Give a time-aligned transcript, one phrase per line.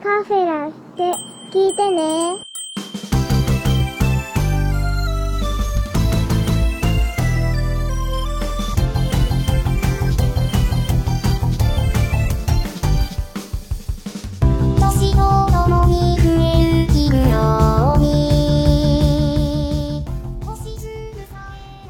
[0.00, 1.12] カフェラって
[1.50, 2.36] 聞いてね。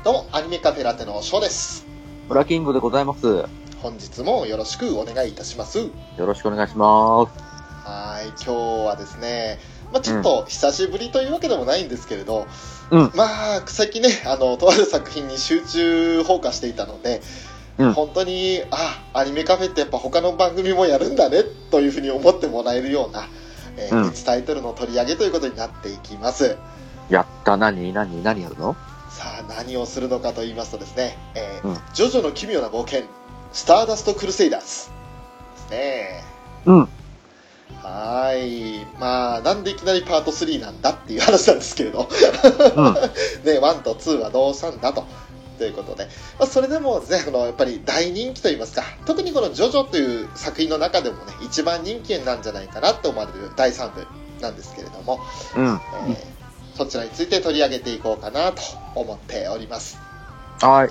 [0.02, 1.86] どうも、アニメカフェラテのショーです。
[2.27, 3.27] ブラキングでございます。
[3.27, 3.48] よ
[3.82, 5.90] 本日もよろしくお願いいたします。
[6.27, 7.57] ろしくお願いします。
[8.19, 8.53] はい、今日
[8.85, 9.61] はですね、
[9.93, 12.49] まあ、ちょっと久しぶりというわけでもないんですけれど、
[12.91, 13.13] うん。
[13.14, 17.22] まあ、最近ね、あの、とある作品に集中放火していたので、
[17.79, 17.93] うん。
[17.93, 23.29] 本当に、あ、アニメカフェってやっぱ他の番組もやるんだね、というふうに思ってもらえるような、
[23.77, 24.11] えーうん。
[24.11, 26.57] 別タイトルの取り上げということになっていきます。
[27.08, 28.75] やった、何、何、何やるの？
[29.11, 31.79] さあ、何をするのかと言いますとですね、えーうん。
[31.94, 33.03] ジョジョの奇妙な冒険、
[33.53, 36.25] スターダスト・クルセイダーズですね。
[36.66, 36.89] うん。
[37.83, 38.87] はーい。
[38.98, 42.08] まあ、なんでいきなりパート3なんだっていう話なんですけれど、
[42.77, 42.94] うん。
[43.44, 45.05] ね、1と2はどうしたんだと。
[45.58, 46.05] ということで、
[46.39, 54.06] まあ、それでもね、あの、やっぱり大人気といいますか、特にこのジョジョという作品の中でもね、一番人気なんじゃないかなと思われる第3部
[54.41, 55.20] なんですけれども、
[55.56, 55.80] うん。
[56.08, 56.39] えー
[56.77, 58.62] そちらについて取り上げていこうかなと
[58.95, 59.98] 思っております。
[60.61, 60.89] はい。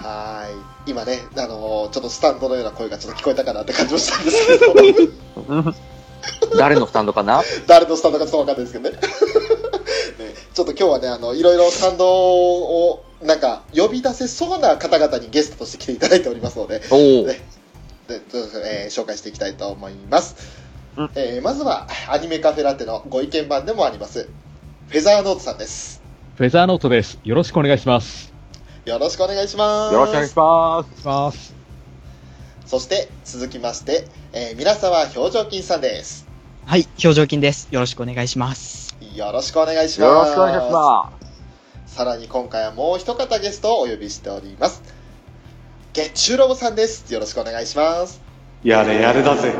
[0.00, 0.62] はーい。
[0.86, 4.72] 今ね、あのーちょっとスタンドのような声がちょっと聞こえたかなって感じもしたんですけど、
[5.48, 5.74] うん
[6.58, 7.42] 誰のスタンドかな？
[7.66, 8.96] 誰のスタンドかちょっとわかんないですけどね。
[10.18, 16.80] ねちょっと今日はね、あの、いろいろスタンドを、なんか、呼び出せそうな方々にゲストとして来ていただいておりますので。
[16.80, 16.84] ね
[18.06, 20.36] でえー紹介していきたいと思います。
[20.96, 24.28] うんえーまずは、アニメカフェラテのご意見番でもあります、
[24.88, 26.02] フェザーノートさんです。
[26.36, 27.18] フェザーノートです。
[27.24, 28.32] よろしくお願いします。
[28.84, 29.94] よろしくお願いします。
[29.94, 30.36] よろしくお願いし
[31.04, 31.53] ます。
[32.66, 36.26] そして、続きまして、えー、皆沢表情筋さんです。
[36.66, 37.68] はい、表情筋です。
[37.70, 38.96] よろしくお願いします。
[39.14, 40.10] よろしくお願いします。
[40.10, 41.12] よろしくお願いしま
[41.86, 44.82] さらに今回はもう一方ゲストをお呼びしております。
[45.92, 47.12] 月中ロボさんです。
[47.12, 48.20] よろしくお願いします。
[48.64, 49.54] やれやれだぜ。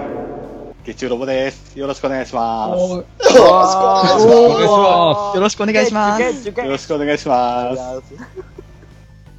[0.84, 1.78] 月中ロボです。
[1.78, 2.81] よろしくお願いします。
[2.81, 3.38] よろ
[3.69, 5.37] しくお願いします。
[5.37, 6.22] よろしくお願いします。
[6.22, 8.53] よろしくお願いします。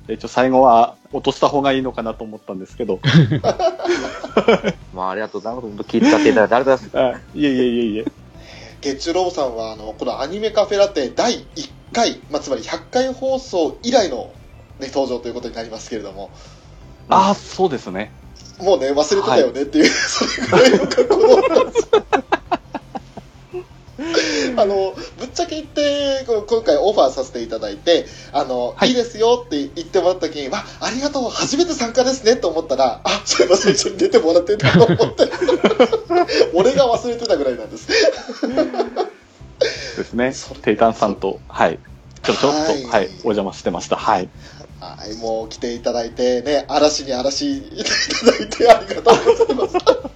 [0.07, 2.99] 一応最後は落とした方がいいのかなと思ったんですけど。
[4.93, 5.67] まあ、ありがとうございます。
[5.67, 6.89] 本当聞いていただいて誰です。
[6.93, 8.05] あいえいえいえいえ。
[8.81, 14.31] 月中ロボさんは、あの、このアニメカフェラテ第1回、まあ、つまり100回放送以来の、
[14.79, 16.29] ね、登場ということになりますけれども、
[17.09, 18.11] ああ、そうですね。
[18.59, 22.03] もうね、忘れてたよねっていう、それぐらいの格好だったんですよ。
[24.57, 35.29] あの、ぶっちゃけ言って、今回オファーさせていただいて、あの、はいい、いですよって言ってもらった時に、わ、ありがとう、初めて参加ですねと思ったら、あ、そういえば最初に出てもらってたと思って、
[36.53, 37.87] 俺が忘れてたぐらいなんです。
[39.97, 40.33] ですね。
[40.61, 41.79] テイタンさんと、はい。
[42.23, 43.95] ちょちょっと、ははいい、お邪魔してました。
[43.95, 44.29] はい。
[44.79, 47.83] はい、もう来ていただいてね、嵐に嵐い
[48.23, 49.85] ただいてありがとうございます。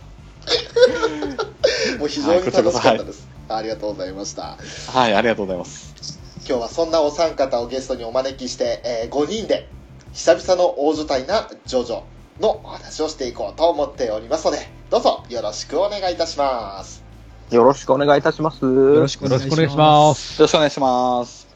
[1.98, 3.28] もう非常に楽しかったです。
[3.56, 4.58] ありがとうございました。
[4.92, 6.20] はい、ありがとうございます。
[6.48, 9.68] 今日はそんなお三方をゲストにお招きして、え5人で
[10.14, 12.04] 久々の大所帯なジョジョ
[12.40, 17.04] のお話をしていこうと思っておりますので、どうぞよろしくお願いいたします。
[17.52, 18.64] よろしくお願いいたします。
[18.64, 19.08] よろ。
[19.08, 20.40] しくお願いします。
[20.40, 21.48] よろしくお願いします。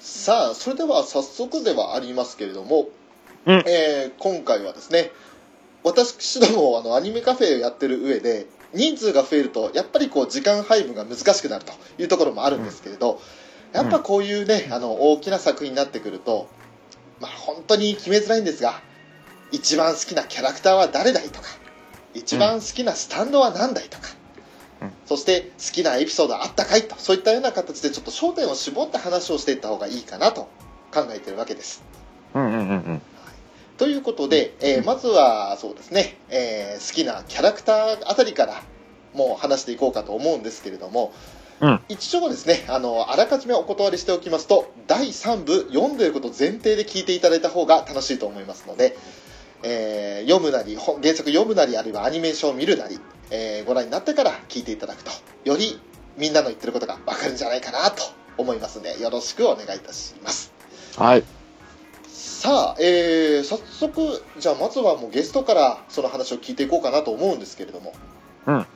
[0.00, 2.88] さあ、それでは早速ではありますけれども、
[3.46, 5.10] うんえー今回はですね、
[5.82, 13.20] 私どもあのアニメカフェをやってる上で、人数が増えると、やっぱりこう時間配分が難しくなるというところもあるんですけれど、
[13.72, 16.48] やっぱこういうね、あの大きな作品になってくると、
[17.20, 18.80] まあ本当に決めづらいんですが、
[19.52, 21.48] 一番好きなキャラクターは誰だいとか、
[22.14, 24.24] 一番好きなスタンドは何だいとか、うん
[25.06, 30.48] そして好きなエピソードあったかいと、そういったような形でちょっと焦点を絞って話をしていった方がいいかなと
[30.92, 31.82] 考えているわけです。
[32.34, 33.02] うんうんうんうん。
[33.84, 38.62] ということで、えーまずはそうですね、えー好きなキャラクターあたりから
[39.12, 41.12] もう話していこうかと思うんですけれども、
[41.60, 48.96] うん一応ですねあのあらかじめお断りしておきますと第3部読んでいること前提で聞いていただいた方が楽しいと思いますので、
[49.62, 52.98] えー読むなり本原作読むなりあるいはアニメーションを見るなり、
[53.30, 55.10] えーご覧になってから聞いていただくと
[55.44, 55.78] より
[56.16, 58.02] みんなの言ってることが分かるんじゃないかなと
[58.38, 60.54] 思いますのでよろしくお願いいたします。
[60.96, 61.43] はい。
[62.44, 67.94] さあ、えー、早速、じゃあまずはもうゲストからその話を聞いていこうかなと思うんですけれども。
[68.46, 68.66] うんはい。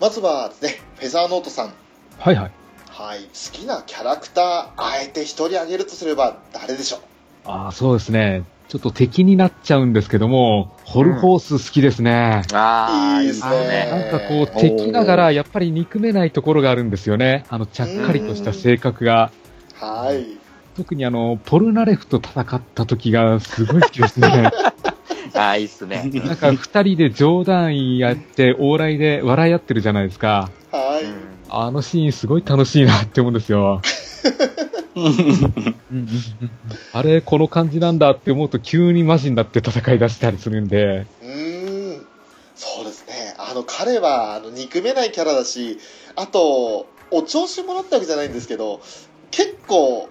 [0.00, 1.72] まずはですね、フェザーノートさん。
[2.20, 2.52] はいはい。
[2.88, 3.22] はい。
[3.22, 4.44] 好きなキャラクター、
[4.76, 7.00] あえて一人挙げるとすれば誰でしょう？
[7.46, 8.44] ああ、そうですね。
[8.68, 12.44] ちょっと敵になっちゃうんですけども、ホルホース好きですね。
[12.52, 17.44] ああ、いいですねなんかこう、敵ながらやっぱり憎めないところがあるんですよね。
[17.48, 19.32] あの、ちゃっかりとした性格が。
[19.74, 20.38] はい。
[20.76, 24.28] 特にあの、ポルナレフと戦った時がすごい好きですね。
[25.34, 26.10] ああ、いいっすね。
[26.26, 30.50] なんか二人で冗談やって、往来で笑い合ってるじゃないですか。
[30.70, 31.04] はい。
[31.04, 33.82] うんあのシーンすごい楽しいなって思うんですよ。
[36.94, 42.06] あれ、この感じなんだって思うと急にマジになって戦い出したりするんで、うーん。
[42.54, 43.34] そうですね。
[43.36, 45.78] あの、彼は、あの、憎めないキャラだし、
[46.16, 48.80] あと、お調子者ってわけじゃないんですけど、
[49.30, 50.08] 結構、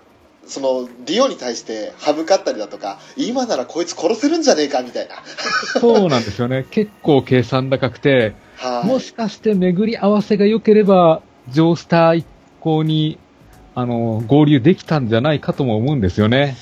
[0.48, 5.16] その、リオに対して歯向かったりだとか、今ならこいつ殺せるんじゃねえか、みたいな。
[5.80, 6.66] そうなんですよね。
[6.72, 8.88] 結構計算高くて、はい。
[8.88, 12.26] もしかして巡り合わせが良ければ、ジョースター一
[12.60, 13.18] 行に、
[13.76, 16.58] あの、合流できたんじゃないかとも思うんですよね。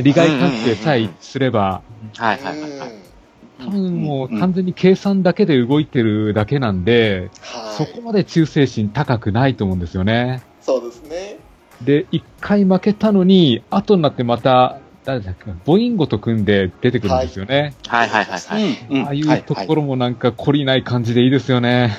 [0.00, 1.82] 利害関係さえ一致すれば、
[2.16, 2.90] はいはいはいはい。
[3.58, 7.76] 多分もう完全に計算だけで動いてるだけなんで、はい。
[7.76, 10.42] そこまで忠誠心高くないと思うんですよね。
[10.60, 11.25] そうですね。
[11.82, 17.74] で、一回負けたのに、後になってまた、誰だっけ、ボインゴと組んで出てくるんですよね。
[17.86, 19.04] はいはいはいはい。
[19.04, 21.96] ああいうところもなんか懲りない感じでいいですよね。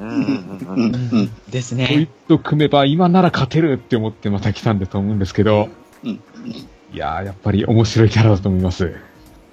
[0.00, 2.08] うんうんうんうんうんうんですこいね。
[2.26, 5.68] つと組めば今なら勝てるって思ってまた来たんだと思うんですけど、
[6.02, 6.20] うん
[6.92, 8.94] いやー、やっぱり面白いキャラだと思います。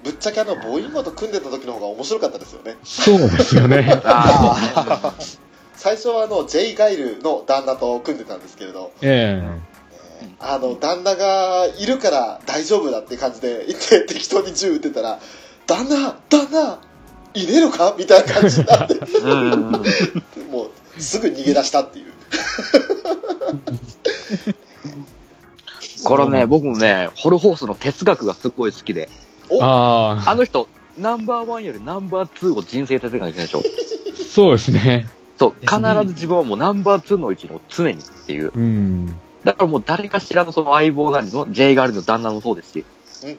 [0.04, 2.76] ぶっちゃけあの、ボーインゴと組んでた時の方が面白かったですよね。
[2.82, 3.86] そうですよね。
[5.74, 9.42] あ最初はあの、ジェイ・ガイルの旦那と組んでたんですけれど、え
[10.38, 15.20] あの、旦那がいるから大丈夫だって感じで言って適当に銃撃ってたら、
[15.66, 16.78] 旦那旦那
[17.34, 18.94] いねえのかみたいな感じになって、
[20.50, 22.12] もうすぐ逃げ出したっていう。
[26.04, 29.08] これね、僕もね、ホルホースの哲学がすごい好きで、
[29.50, 30.68] えああの人、
[30.98, 33.60] ナンバーワンよりナンバーツーを人生哲学にしてるでしょ。
[33.60, 33.62] あ、
[34.28, 35.06] そうですね。
[35.38, 38.52] そう、必ず自分はもうナンバーツーの位置の常にっていう。
[38.54, 39.06] うん。
[39.44, 42.84] だからもう誰かしらのその相棒なりの、ジェイガールの旦那もそうですし
[43.24, 43.38] うん、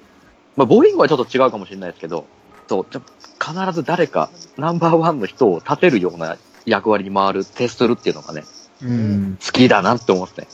[0.55, 2.25] まあ、ボーイングはちょっと違うかもしれないですけど、
[2.67, 3.01] そう、じゃ
[3.39, 8.43] 必ず誰か、ナンバーワンの人を立てるような役割に回る、徹するっていうのがね、
[8.81, 9.37] うん。
[9.43, 10.47] 好きだなって思ってね。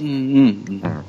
[0.00, 1.04] うんうんうんうん。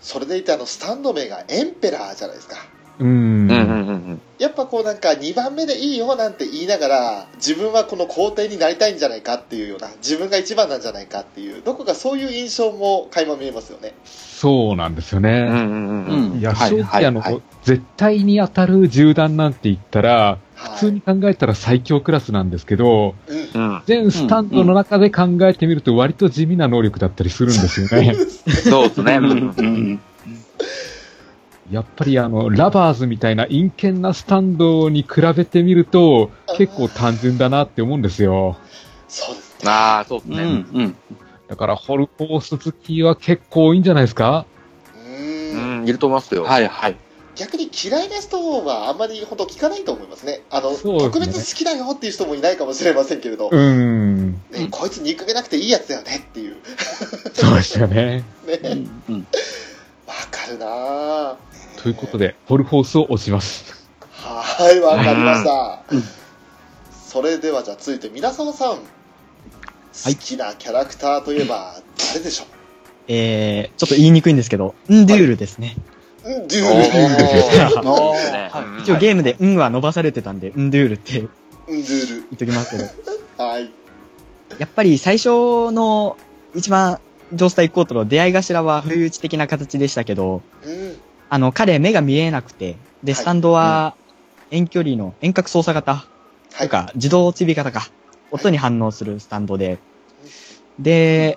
[0.00, 2.56] それでいてあの、スタンド名がエンペラーじゃないですか。
[2.98, 3.06] うん。
[3.06, 4.20] うんうんうんうん。
[4.38, 15.30] やっぱこうなんか2番目でいいよなんて言いながら自分はこの皇帝になりたいんじゃないかっていうような自分が一番なんじゃないかっていうどこかそういう印象も垣間見えますよねそうなんですよね。
[15.30, 16.32] うんうんうんうん。
[16.32, 17.22] うんいや、はい正直あの、
[17.62, 23.82] 絶対に当たる銃弾なんて言ったら、はい普通に考えたら最強クラスなんですけど、うんうん。
[23.86, 28.14] 全スタンドの中で考えてみると割と地味な能力だったりするんですよね。
[28.14, 29.16] そうですね。
[29.16, 30.00] うんうんうん
[31.74, 38.56] やっぱりあの、ラバーズみたいな陰険なスタンドに比べてみると、結構単純だなって思うんですよ。
[39.08, 40.44] そうですねああ、そうですうんね。
[40.72, 40.96] うん
[41.48, 44.46] だから、ホルコース好きは結構多いんじゃないですか？
[44.96, 44.98] う
[45.56, 46.44] うんん、いると思いますよ。
[46.44, 46.96] はいはい。
[47.36, 54.30] 逆に嫌いな人はあんまり本当聞かないと思いますねあのね特別好きだよっていう人もいないかもしれませんけれど、うーん。
[54.52, 56.56] ね、こいつ憎めなくていいやつだよねっていう
[57.32, 58.22] そうですよね。
[58.46, 59.26] ねうんうん
[60.06, 61.36] わかるなぁ
[61.84, 63.86] ということで、ホルホースを押します。
[64.10, 66.02] はいわかりました、うん。
[66.90, 68.78] それではじゃあ続いて皆沢さん。
[68.78, 68.80] 好
[70.18, 71.74] きなキャラクターといえば
[72.14, 72.46] 誰でしょ
[73.06, 75.76] えー、ちょっと言いにくいんですけど、ンドゥールですね。
[76.24, 76.64] う、うん、デュ
[77.84, 78.76] おー。
[78.76, 81.30] ル一応ゲームでンは伸ばされてたんで、ンドゥールって言っ
[81.68, 83.70] うんデューときますけど、ルはい。
[84.58, 85.28] やっぱり最初
[85.70, 86.16] の
[86.54, 86.98] 一番
[87.34, 91.03] ジョースター行こうとの出会い頭は不意打ち的な形でしたけど、うん
[91.34, 93.20] あの、彼目が見えなくて、で、はい。
[93.20, 93.96] スタンドは
[94.52, 95.94] 遠距離の遠隔操作型。
[95.96, 96.06] は
[96.62, 96.68] い。
[96.68, 97.88] とか、自動追尾型か、
[98.30, 99.78] 音に反応するスタンドで、
[100.78, 101.36] で、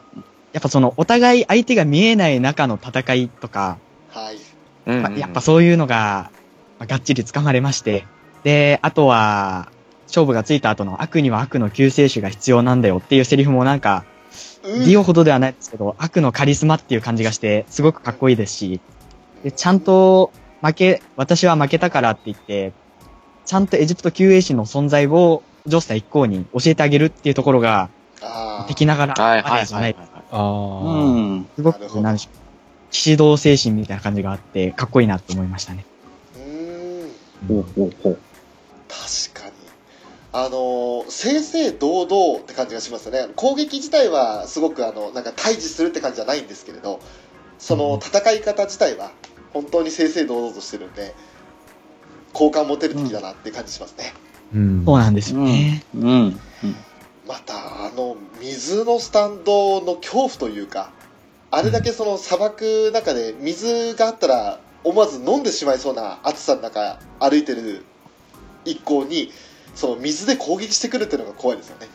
[0.53, 4.37] やっぱそのお互い相手が見えない中の戦いとか、はい。
[4.85, 6.29] うんまあやっぱそういうのが、
[6.77, 8.05] まあがっちり掴まれまして、
[8.43, 9.71] で、あとは、
[10.05, 14.05] 勝負がついた後の悪には悪の救世主が必要なんだよっていうセリフもなんか、
[14.63, 14.85] うん。
[14.85, 18.79] ディオほどではないですけど、悪のカリスマっていう感じがして、すごくかっこいいですし、
[19.43, 22.73] でちゃんと負け、私は負けたからって言って、
[23.45, 27.89] ちゃんとエジプト救世主の存在をジョースター一行に教えてあげるっていうところが、
[28.67, 29.95] 敵ながらはいはいあれじゃない。
[29.97, 30.81] ああ。
[30.81, 31.47] うん。
[31.55, 32.37] すごく、なんでしょう。
[32.91, 35.85] 騎士道精神みたいな感じがあって、かっこいいなって思いましたね。
[36.37, 37.09] うん
[37.47, 38.19] ほうほうほう。
[38.87, 39.53] 確かに
[40.33, 46.99] あのー正々堂々って感じがしますよね攻撃自体はすごくあのなんか対峙するって感じじゃないんですけれど
[47.59, 49.11] その戦い方自体は
[49.53, 51.15] 本当に正々堂々としてるんで
[52.33, 54.13] 好感持てる敵だなって感じしますね、
[54.53, 54.85] うん。
[54.85, 55.83] そうなんですよね。
[55.95, 56.01] うん。
[56.03, 56.39] うん。
[57.27, 60.91] またあの水のスタンドの恐怖というか
[61.51, 67.83] あれだけその砂漠の中で水があったら思わず飲んでしまいそうな暑さの中歩いてる
[68.63, 69.31] 一行に
[69.75, 71.87] その水で攻撃してくるっていうのが怖いですよね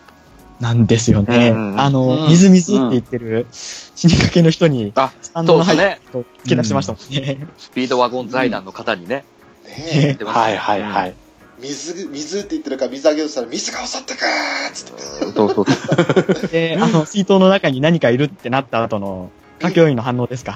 [0.62, 1.50] なんですよね。
[1.50, 5.98] うんあの、うん水水って言ってる死にかけの人に、あ、スタンドの入っ。
[6.12, 7.46] と突き出してましたもんね。
[7.58, 9.24] スピードワゴン財団の方にね。
[9.66, 11.08] ね言ってましたはいはいはい。
[11.10, 11.14] え
[11.60, 16.48] 水水って言ってるから水あげようとしたら水が襲ってくーっつってうんそうそうそう。
[16.52, 20.52] で、あの、水筒の中に何かいるってなった後の、歌教員の反応ですか？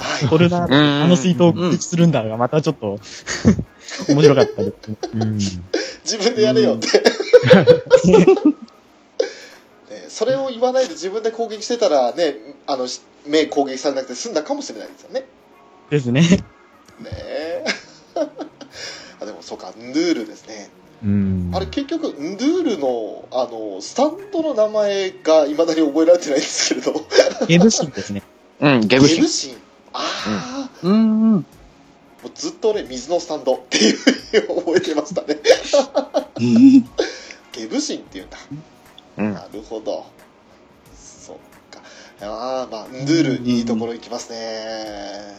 [0.00, 2.98] はいコルナ、うんあの水筒を攻撃するんだが、またちょっと、
[4.08, 4.96] 面白かったですね。
[5.14, 5.38] うん。
[6.04, 8.26] 自分でやれよって、ね
[10.08, 12.34] それを言わないで自分で攻撃してたらね
[12.66, 15.24] あのし目攻撃されなくて済んだかもしれないですよね
[15.90, 16.20] ですね。
[16.20, 17.64] ねえ
[19.20, 20.70] あでもそうかンドゥールですね
[21.04, 21.50] うん。
[21.54, 27.06] あれ結局ンドゥールのあのスタンドの名前がいまだに覚えられてないんですけれども
[27.46, 28.22] ゲブシンですね。
[28.60, 29.28] うん、ゲゲブシンブ。
[29.28, 29.56] シン
[29.92, 31.32] ああ、うん。
[32.26, 35.38] もうずっと俺水のスタンドっていうふうに覚えてましたね
[37.52, 38.38] ゲブシンっていうんだ
[39.18, 39.34] うん。
[39.34, 40.06] なるほど。
[40.94, 41.36] そっ
[41.70, 41.80] か。
[42.26, 45.34] ああ、まあ、ンドゥール、いいところ行きますね。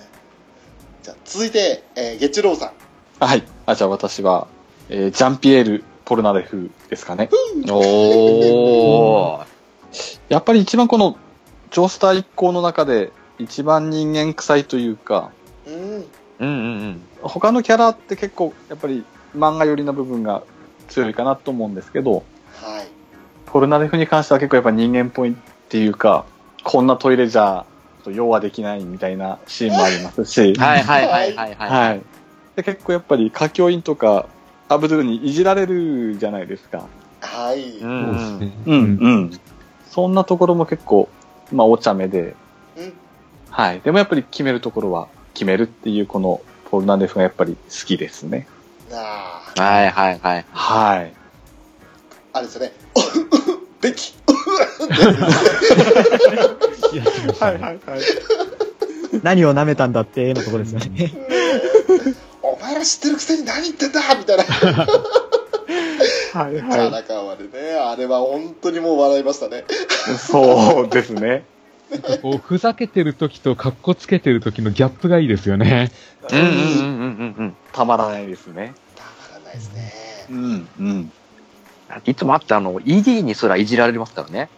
[1.04, 3.24] じゃあ、続いて、えー、ゲッチュローさん。
[3.24, 3.44] はい。
[3.66, 4.48] あ、じゃあ私は、
[4.90, 7.30] えージャンピエール・ポルナレフですかね。
[7.70, 9.46] おー。
[10.30, 11.18] やっぱり一番この、
[11.72, 15.32] ジョースター一行の中で、一番人間臭いというか、
[15.68, 15.74] うん。
[15.74, 16.06] うん
[16.40, 17.02] うんうん。
[17.22, 19.04] 他のキャラって結構、やっぱり
[19.36, 20.44] 漫画寄りな部分が
[20.88, 22.97] 強いかなと思うんですけど、はい。
[23.48, 25.36] ポルナレフに関しては結構やっぱ人間っぽいっ
[25.70, 26.26] ていうか、
[26.64, 27.66] こんなトイレじゃ、
[28.06, 31.90] 用はできないみたいなシーンもありますし、はいはいはいはいはい。
[31.90, 32.02] はい。
[32.56, 34.28] で結構やっぱり歌教員とか、
[34.70, 36.86] アブドゥルにいじられるじゃないですか。
[37.22, 37.80] はい。
[37.80, 38.16] ううん。
[38.16, 38.64] んそうですね。
[38.66, 39.40] うん、うん。
[39.90, 41.10] そんなところも結構、
[41.52, 42.36] まあ、お茶目で、
[43.50, 43.82] はい。
[43.82, 48.48] でもやっぱり決めるところは決めるっていう、この、ポルナレフがやっぱり好きですね。
[48.92, 50.46] なあ、はいはいはい。
[50.52, 51.14] はい。
[52.34, 52.74] あれですよね。
[53.82, 54.14] ベキ
[56.94, 57.80] いや来ましたねはい。
[59.24, 61.12] 何を舐めたんだって、のところですよね。
[62.42, 64.44] お前ら知ってるくせに何言ってんだみたいな。
[66.34, 67.74] はいからかわでね。
[67.74, 69.66] あれは本当にもう笑いましたね。
[70.18, 71.46] そうですね。
[72.22, 75.92] こう、ふざけてる時と格好つけてる時のギャップがいいですよね。
[76.32, 78.74] うんうんうんうんうんたまらないですね。
[78.96, 79.94] たまらないですね。
[80.30, 81.12] うん、うん。
[81.90, 82.02] うん。
[82.06, 84.50] いつもあって、あの、ED にすらいじられますからね。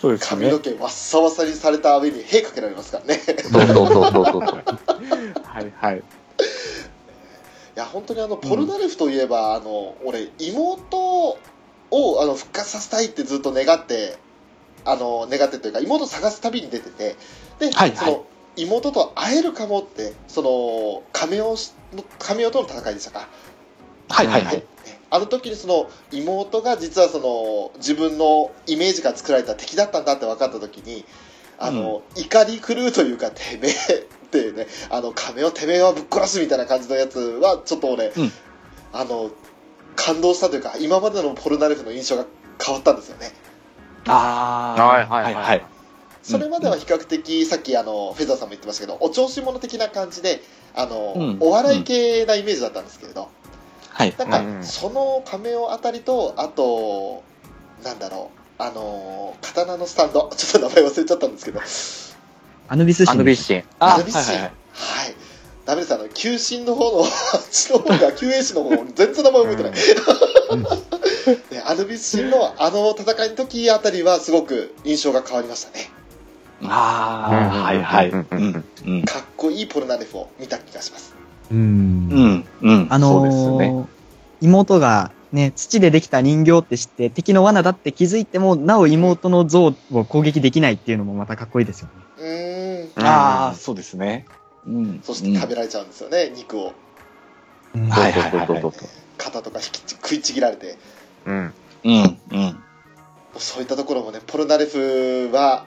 [0.00, 0.58] そうですね髪の。
[0.58, 3.14] 毛わっさわさにされた上に屁かけられますからね。
[3.16, 4.42] そうそうそうそうそう。
[5.44, 5.98] はい、はい。
[5.98, 6.02] い
[7.74, 11.38] や本当にあのポルナレフといえば、あの俺妹を
[12.22, 14.18] あの復活させたいってずっと願って
[14.84, 17.16] あの願ってというか妹を探す旅に出てて
[17.58, 21.56] で、はいはいその妹と会えるかもってその亀尾
[21.94, 23.28] の亀尾との戦いでしたか、
[24.12, 24.56] はい、はい、はい。
[24.56, 24.64] ね
[25.10, 31.04] あの時にその妹が実はその自分のイメージが作られた敵だったんだって分かった時に
[31.58, 38.32] あの、怒り狂うというかてめえっていうねあの亀をてめえはぶっ殺すみたいな感じのやつはちょっと俺、うん。
[38.94, 39.30] あの
[39.96, 42.26] 感動したというか今までのポルナレフの印象が
[42.62, 43.32] 変わったんですよね。
[44.06, 44.82] あー。
[44.82, 45.44] はいはいはい。
[45.44, 45.64] はい。
[46.22, 50.40] それまでは比較的さっきあのフェザーさんも言ってましたけどお調子者的な感じで
[50.74, 51.36] あの、うん。
[51.40, 53.28] お笑い系なイメージだったんですけれど、
[53.92, 54.14] はい。
[54.18, 57.22] なんか、うんその亀尾あたりとあと
[57.84, 58.62] なんだろう。
[58.62, 60.30] あのー刀のスタンド。
[60.36, 61.60] ちょっと名前忘れちゃったんですけど。
[62.68, 63.64] アヌビスア神ヌビスシン。
[63.78, 64.52] あ、アルビスシンはい、はい、はい。
[65.64, 65.94] ダメです。
[65.94, 67.08] あの救心の方のあっ
[67.50, 69.72] ちの方が救援士の方全然名前覚えてない、
[71.54, 75.90] ね、アルビスシンのあの戦いの時あたりはすごく印象が変わりましたね。
[76.64, 78.10] ああ、はい、はい。
[78.10, 79.04] うんうんうん、うん。
[79.04, 81.11] かっこいいポルナレフを見た気がします
[81.52, 82.08] うん。
[82.10, 82.86] うん、うん。
[82.90, 83.70] あのそうですね。
[83.70, 83.86] ー
[84.40, 91.92] 妹がね、土でできた人形って知って敵の罠だって気づいても、なお妹の像を攻撃できないっていうのもまたかっこいいですよね。
[92.18, 94.26] うーんうんああ、そうですね。
[94.66, 95.00] うん。
[95.02, 96.72] そして食べられちゃうんですよね、肉を
[97.74, 98.88] うんはいはいはいそうそうそうそう。
[99.16, 100.76] 肩とか引き食いちぎられて
[101.26, 101.54] うん。
[101.84, 102.58] うん、うん。
[103.38, 105.66] そういったところもねポルナレフは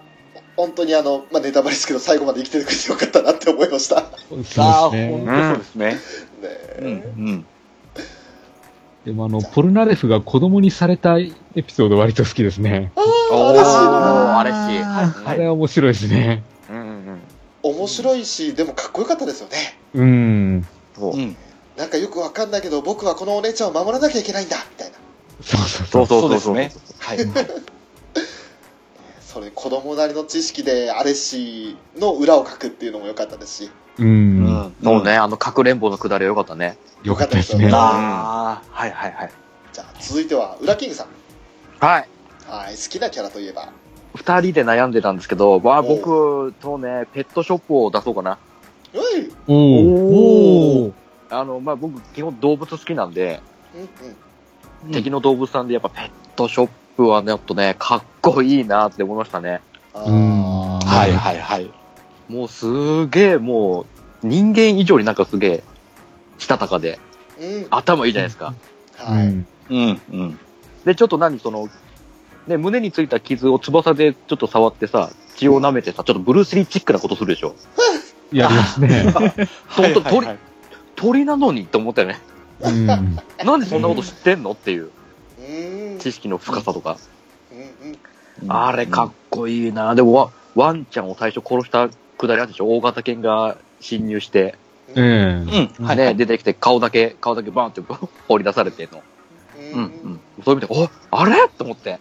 [0.56, 5.26] 本当にあの、まあ、ネタバレですけど最後まで生きててくれてよかったなって思いましたねそうですあ本。
[5.26, 6.00] 当そうですね。
[6.42, 7.46] えうん、うん。
[9.06, 12.92] でもあの、ポルナレフが子供にされたエピソード割と好きですね。
[12.96, 14.58] ああ嬉しいなあれしい。
[14.84, 16.44] ああれは面白いですね。
[16.70, 17.20] うんうん
[17.66, 19.78] 面白いし、でもかっこよかったですよね。
[19.96, 20.68] うん。
[20.96, 21.36] そううん。
[21.78, 24.98] なんかよくわかんないけど、僕はこのお姉ちゃんを守らなきゃいけないんだみたいな。
[25.42, 26.72] そうそうそうそうそうですね。
[27.00, 27.18] はい。
[29.36, 33.72] それ、子供なりの知識でアレッシーの裏を書くっていうのも良かったですし。
[34.00, 34.02] う。
[34.02, 34.76] うんん。
[34.82, 36.78] そうね、あの、かくれんぼのくだりはよかったね。
[37.04, 37.70] よかったですね。
[37.74, 39.32] ああ、はいはいはい。
[39.74, 41.08] じゃあ、続いては、ウラキングさん。
[41.86, 42.08] はい。
[42.48, 43.74] はい、好きなキャラといえば？
[44.16, 48.38] 二人で悩んでたんですけど、まあ僕とね、ペットショップを出そうかな。
[49.50, 50.94] おお。
[51.30, 53.42] あの、まあ僕、基本動物好きなんで、
[53.76, 54.92] うんうん。
[54.94, 59.62] 敵の動物さんでやっぱペットショップはね、ちょっとね、かっこいいなって思いましたね。
[59.94, 61.72] はいはいはい。
[62.28, 63.86] もうすげえ、も
[64.24, 65.64] う、人間以上になんかすげえ、
[66.38, 67.00] したたかで、
[67.40, 67.68] うん。
[67.70, 68.54] 頭いいじゃないですか。
[68.98, 69.28] はい。
[69.28, 70.40] うんうんうん。
[70.86, 71.70] で、ちょっと何、その、
[72.48, 77.56] ね、胸についた傷を翼でちょっと触ってさ、血を舐めてさ、ちょっとブルース・リーチックなことするでしょ。
[78.32, 79.14] やりますね。
[79.68, 80.38] ほんとはいはいはい
[80.96, 82.20] 鳥なのにって思ったよね。
[82.62, 82.86] うん。
[82.86, 84.90] なんでそんなこと知ってんのっていう
[85.48, 86.00] うん。
[86.00, 86.98] 知識の深さとか。
[87.52, 88.52] うんうん。
[88.52, 89.96] あれかっこいいな。
[89.96, 92.68] でもワ、ワンちゃんを最初殺したくだりあるでしょ？
[92.68, 94.56] 大型犬が侵入して、
[94.90, 95.00] ええ。
[95.80, 95.86] うん。
[95.86, 95.98] はい。
[95.98, 97.82] ね、出てきて顔だけ、顔だけバーンって
[98.28, 99.02] 放り出されてんの。
[99.74, 100.20] ううんん。
[100.44, 101.36] そういう意味で、おあれ？
[101.58, 102.00] と思って。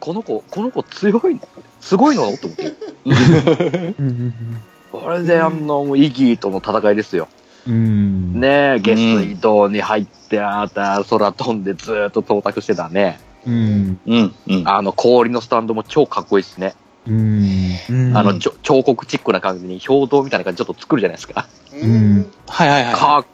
[0.00, 1.40] この子、この子強いの
[1.80, 2.72] すごいのと思って。
[4.92, 7.28] これであの、イギーとの戦いですよ。
[7.68, 8.40] うん。
[8.40, 13.20] ねえ、下水道に入って、あた空飛んでずーっと到達してたね。
[13.46, 14.00] うん。
[14.06, 14.68] うんうん。
[14.68, 16.74] あの氷のスタンドも超かっこいいですね。
[17.06, 18.16] うん。
[18.16, 21.46] あの、ちょ彫刻チックな感じに表銅みたいな感じちょっと作るじゃないですか。
[21.74, 22.32] うん。
[22.46, 22.94] はいはいはい。
[22.94, 23.24] か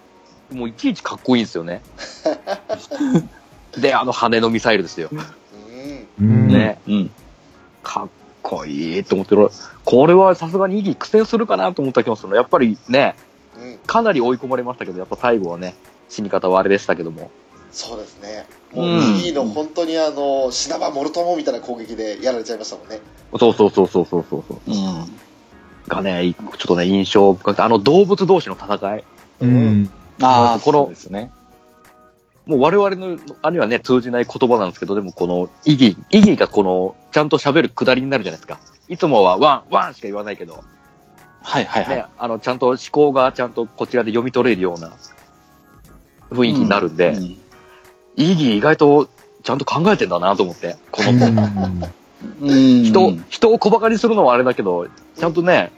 [0.53, 1.81] もういちいちかっこいいんですよね。
[3.79, 5.09] で、あの羽のミサイルですよ。
[5.13, 6.07] うん。
[6.21, 6.49] うん。
[6.49, 6.79] ね。
[6.87, 7.11] うん。
[7.83, 8.09] かっ
[8.43, 9.49] こいいと思ってる。
[9.85, 12.37] これはさすがにイギー苦戦するかなと思った気もするの。
[12.37, 13.34] やっぱりね、うん。
[13.87, 15.75] かなり追い込まれましたけど、やっぱ最後はね、
[16.09, 17.31] 死に方はあれでしたけども。
[17.73, 18.47] そうですね。
[18.49, 23.01] うんもう、いいの、本当にあの、死なばモルトモみたいな攻撃でやられちゃいましたもんね。
[23.39, 24.71] そうそうそうそうそうそうそう。
[24.71, 25.07] うん。
[25.89, 29.05] がね、ちょっとね、印象深くて、あの動物同士の戦い。
[29.41, 29.91] うん。
[30.23, 31.31] ああ、このそうですね。
[32.47, 38.61] もう我々の、あにはね、通じない言葉なんですけど、でもこの、イギー、イギーがこの、ちゃんと喋るくだりになるじゃないですか。
[38.89, 40.63] いつもはワン、ワンしか言わないけど、
[41.45, 41.97] はいはいはい。
[41.97, 44.93] ね、あの、ちゃんと思考がちゃんとこちらで読み取れるような
[46.31, 47.39] 雰囲気になるんで、うん
[48.17, 49.09] イギー意外と
[49.43, 51.27] ちゃんと考えてんだなと思って、この子。
[52.43, 52.85] うん。
[52.85, 54.87] 人、人を小馬鹿にするのはあれだけど、
[55.19, 55.73] ちゃんとね、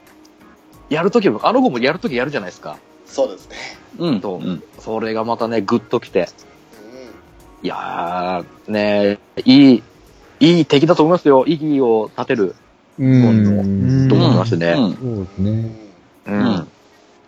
[0.91, 2.77] やるときも、あの子もやるときやるじゃないですか。
[3.07, 3.57] そうですね。
[3.99, 4.21] うん。
[4.21, 4.63] そううん。
[4.79, 6.29] それがまたね、グッときて、
[7.63, 9.83] ういやー、ねいい、
[10.41, 11.45] いい敵だと思いますよ。
[11.47, 12.55] イギーを立てる
[12.99, 14.09] うん。
[14.09, 14.75] と思いましてね。
[14.75, 15.51] そうですね。
[15.53, 15.77] ん。
[16.27, 16.57] うん。
[16.57, 16.69] うん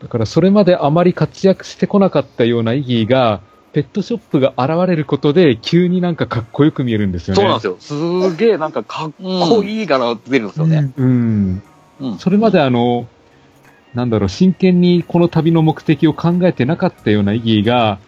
[0.00, 3.40] だからそれまであまり活躍してこなかったようなイギーが、
[3.72, 7.42] ペットショップが現れることで、急になんかかっこよく見えるんですよね。
[7.42, 8.30] そうなんですよ。
[8.30, 10.92] すげえなんかかっこいい柄が出るんですよね。
[10.96, 11.62] うん。
[12.00, 12.18] うん。
[12.18, 13.08] それまであの、
[13.94, 18.07] なんだろう、真剣にこの旅の目的を考えてなかったようなイギーが、うん。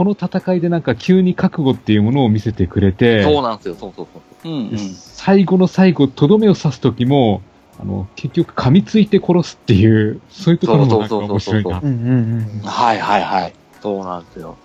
[0.00, 3.74] この戦いでなんか急に覚悟っていうものを見せてくれて、そうなんですよ。
[3.74, 4.50] そうそうそう。
[4.50, 4.68] うん。
[4.70, 4.78] うん。
[4.78, 7.42] 最後の最後、とどめを刺す時も、
[7.78, 11.80] あの、結局噛みついて殺すっていう、そういうところもなんか面白いな。
[11.84, 12.66] うんうんうん。
[12.66, 13.52] はいはいはい。
[13.82, 14.56] そうなんですよ。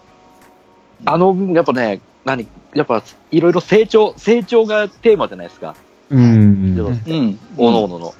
[1.03, 5.75] あの、やっぱね、何やっぱ、いろいろ成長、成長がテーマじゃないですか。
[6.11, 6.79] うん。
[6.79, 7.39] うん。
[7.57, 8.13] おのおのの。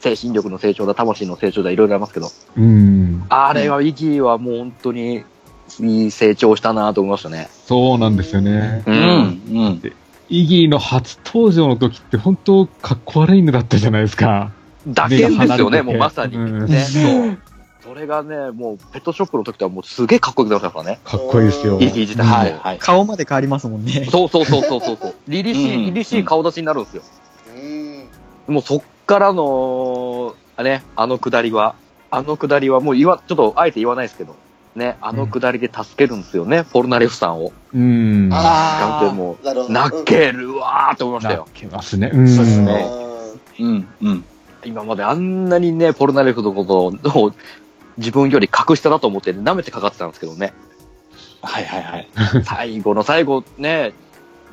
[0.00, 2.30] 精神力の成長だ、魂の成長だ、いろいろありますけど。
[2.56, 3.26] うん。
[3.28, 5.22] あれは、イギーはもう本当に、
[5.80, 7.48] いい成長したなと思いましたね。
[7.66, 8.82] そうなんですよね。
[8.86, 8.98] ううん。
[8.98, 9.00] う
[9.70, 9.92] ん。
[10.28, 14.52] イギーの初登場の時って本当かっこ悪いのだったじゃないですか。
[14.86, 16.36] 打鍵ですよね、もうまさに。
[16.36, 17.38] うんね、そう。
[17.82, 21.00] それがね、もう、ペットショップの時とはもうすげえかっこよくなりましたからね。
[21.04, 21.80] かっこいいですよ。
[21.80, 22.32] イギー自体も。
[22.32, 22.78] はいはい。
[22.78, 24.06] 顔まで変わりますもんね。
[24.10, 25.14] そうそうそうそうそうそう。
[25.26, 27.02] 凛々しい、うん凛々しい顔立ちになるんですよ。
[28.46, 28.54] うん。
[28.54, 31.74] もうそっからの、あね、あのくだりは、
[32.10, 34.36] あのくだりはもう言わ、ちょっとあえて言わないですけど、
[34.80, 37.52] ね、あのくだりで助けるんですよね、ポルナレフさんを。
[37.74, 38.30] うん。
[38.32, 39.68] あなんてもなるほど。
[39.68, 41.46] う、泣けるわーって思いましたよ。
[41.48, 42.10] 泣けますね。
[42.12, 42.28] うん。
[42.28, 42.86] そうですね
[43.60, 43.66] うん。
[43.68, 43.88] うん。
[44.02, 44.24] うん。
[44.64, 46.86] 今まであんなにね、ポルナレフのこと
[47.20, 47.32] を
[47.98, 50.54] 自分より格下だと思って舐めてかかってたんですけどね、
[51.42, 52.08] はいはいはい。
[52.44, 53.92] 最後の最後ね、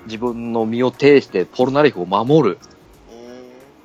[0.05, 2.57] 自分の身を挺してポルナレフを守る。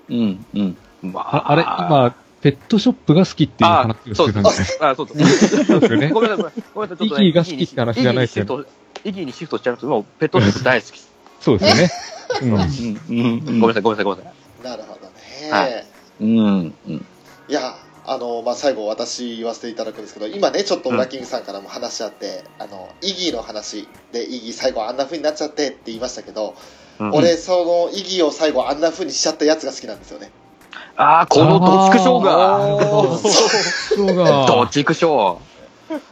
[0.09, 0.45] うん。
[0.55, 0.77] うん。
[1.03, 4.65] まああれ、今、ペットショップが好きっていうあ話をそうしてたんですね。
[4.67, 4.85] です。
[4.85, 5.19] あ、そうそう。
[5.19, 6.11] そうですよね。
[6.11, 7.25] ごめんなさい、ごめんなさい、ちょっと、ね。
[7.25, 11.11] イギーが好きって話じゃないですよイギーにシフトイギーにシフトしちゃいますもうペットショップ大好きです。
[11.41, 11.91] そうですよね。
[12.43, 12.53] うん。
[12.53, 13.45] うん。
[13.47, 13.61] うん。
[13.61, 14.69] ごめんなさい、ごめんなさい、ごめんなさい。
[14.69, 15.51] なるほどね。
[15.51, 15.87] はい
[16.21, 16.75] うん。
[16.89, 17.07] うん。
[17.49, 26.55] いや、あの、まあ、最後私言わせていただくんですけど、今ね、ちょっとウラキングさんからも話し合って、あの、イギーの話で、イギー最後あんな風になっちゃってって言いましたけど、
[26.99, 30.31] うん俺、そのイギーを最後あんな風にしちゃったやつが好きなんですよね。
[30.97, 32.47] ああ、このどちくしょうが。
[34.47, 35.41] どちくしょ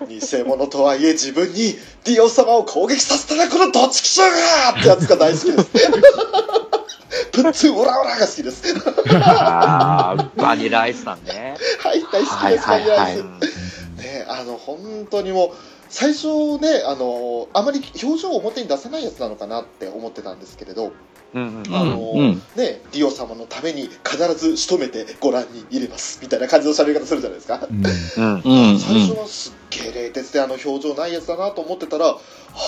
[0.08, 4.30] 偽物とはいえ自分にディオ様を攻撃させたらこのどっちきしょう
[4.74, 5.70] がってやつが大好きです。
[7.32, 8.72] プッツンオラオラが好きです。
[8.72, 8.76] う。
[9.14, 11.56] ああ、バニラアイスさんね。
[11.78, 15.50] はい、大好きです、バニラアイスね、あの本当にもう
[15.88, 20.92] 最初ねあのあまり表情を表に出さないやつなのかなって思ってたんですけれど、
[21.34, 21.74] うんうん。
[21.74, 22.34] あのうん。
[22.34, 26.20] ねディオ様のために必ず仕留めてご覧に入れます。
[26.22, 27.86] みたいな感じの喋り方するじゃないですか、うん。
[28.44, 28.70] うん。
[28.72, 28.78] うん。
[28.78, 32.18] 最初はすっげえ冷徹であの表情ないやつだなと思ってたらあ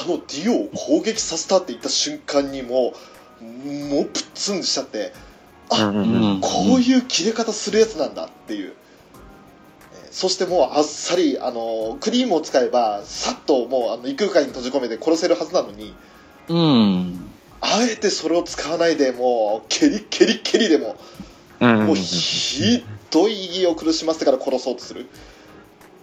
[0.07, 2.95] のディオを攻撃させたって言った瞬間にも
[3.41, 5.13] うもうプッツンしちゃって
[5.69, 6.41] あ、うんうんうん。
[6.41, 8.83] こういう切れ方するやつなんだっていう、えー
[10.13, 15.95] そしてもうあっさりあのクリームを使えばさっともうあの異空間に閉じ込めて殺せるはずなのに。
[16.49, 17.32] うん。
[17.63, 20.97] あえてそれを使わないでもうケリケリケリでも、
[21.61, 21.87] うん。
[21.87, 25.07] もうひどい意義を苦しませてから殺そうとする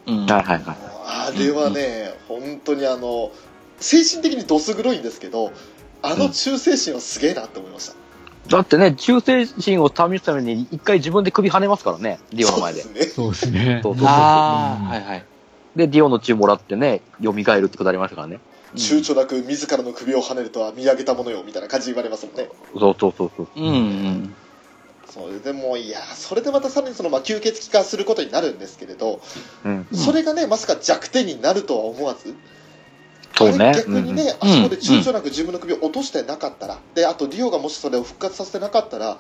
[0.08, 0.26] うん。
[0.26, 0.78] はいはいはい。
[1.06, 3.32] あれはね、本当にあの
[3.80, 5.52] 精神的にどす黒いんですけど
[6.02, 7.96] あの忠誠心はすげえなって思いました、
[8.50, 12.82] だってね、忠誠心を試すために一回自分で首跳ねますからね、ディオの前で。
[12.82, 13.80] そうですねそうですね。
[13.84, 15.26] そうそうはいはい。
[15.76, 18.40] で、ディオの血もらってね、蘇るってくだりましたからね。
[18.76, 23.48] 躊躇なく自らの首を跳ねるとは見上げたものよみたいな感じで言われますもんねそうそうそうそう。
[23.56, 24.36] うんうん。
[25.08, 29.22] それでもいやそれでまたさらにその、まあ、吸血鬼化することになるんですけれど、
[29.66, 29.88] うん。
[29.92, 32.36] それがねまさか弱点になるとは思わず
[33.36, 39.18] そうねあれ逆にね、うんあそこで躊躇なく自分の首を落としてなかったら、であとリオがもしそれを復活させてなかったら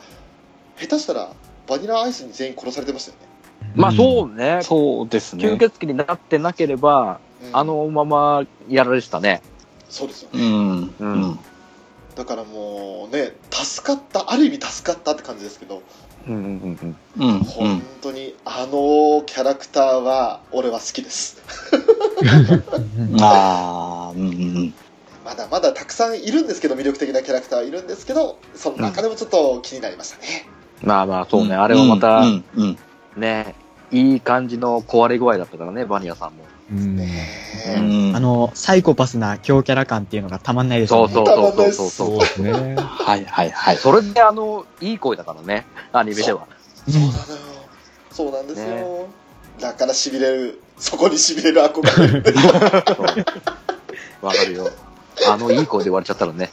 [0.77, 1.31] 下手したら
[1.67, 3.27] バニラアイスに全員殺されてましたよね、
[3.75, 4.59] まあそうね。
[4.63, 5.45] そうですね。
[5.45, 9.41] 吸血鬼になってなければ、うんあのままやられてたね。
[9.89, 10.81] そうですよね、うん。
[10.83, 11.39] ううんん。
[12.15, 15.81] だからもうね助かったある意味助かったって感じですけど、
[16.27, 17.39] うんうんうんうん。
[17.39, 17.81] う本ん。
[18.01, 21.41] 当にあのキャラクターは俺は好きです
[23.21, 24.73] ああ、うんうん。
[25.25, 30.47] まだまだたくさんいるんですけど魅力的なキャラクターはいるんですけどその中でもちょっと気になりましたね、
[30.83, 30.89] うん。
[30.89, 32.77] まあまあそうね、あれはまた、うんうん。
[33.15, 33.55] ね、
[33.91, 36.43] いい感じの壊れ具合だったからね、バニラさんも。
[36.71, 37.27] うんね
[37.67, 37.75] え。
[37.75, 38.15] うん。
[38.15, 41.13] あ、の、サイコパスな強キャラ感っていうのがたまんないですよね。
[41.13, 42.09] そうそうそうそうそう。
[42.09, 42.75] そうですね。
[42.77, 43.77] はいはいはい。
[43.77, 46.47] それであの、いい声だからね、アニメでは。
[46.87, 47.01] そう。
[47.01, 47.13] なのよ
[48.11, 49.07] そうなんですよ、
[49.59, 50.59] だからしびれる。
[50.77, 53.03] そこにしびれる憧れそ
[54.23, 54.25] う。
[54.25, 54.69] わかるよ。
[55.27, 56.51] あの、いい声で言われちゃったらね。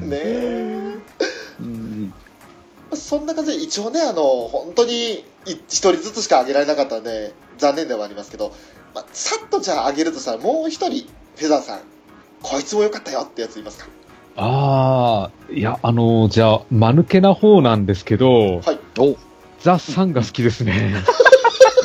[0.00, 0.98] ねえ。
[1.60, 2.12] うん。
[2.94, 5.24] そんな感じで一応ねあの本当にい
[5.68, 8.54] 一人ずつしか上げられなかったんで残念ではありますけど、
[8.96, 11.06] まあ、さっとじゃあ上げるとしたらもう一人
[11.36, 11.80] フェザーさん
[12.42, 13.90] こいつも良かったよってやついますか？
[14.38, 19.16] ああ、いや、あの、じゃあ、間抜けな方なんですけど、はいお
[19.60, 20.94] ザ・サンが好きですね。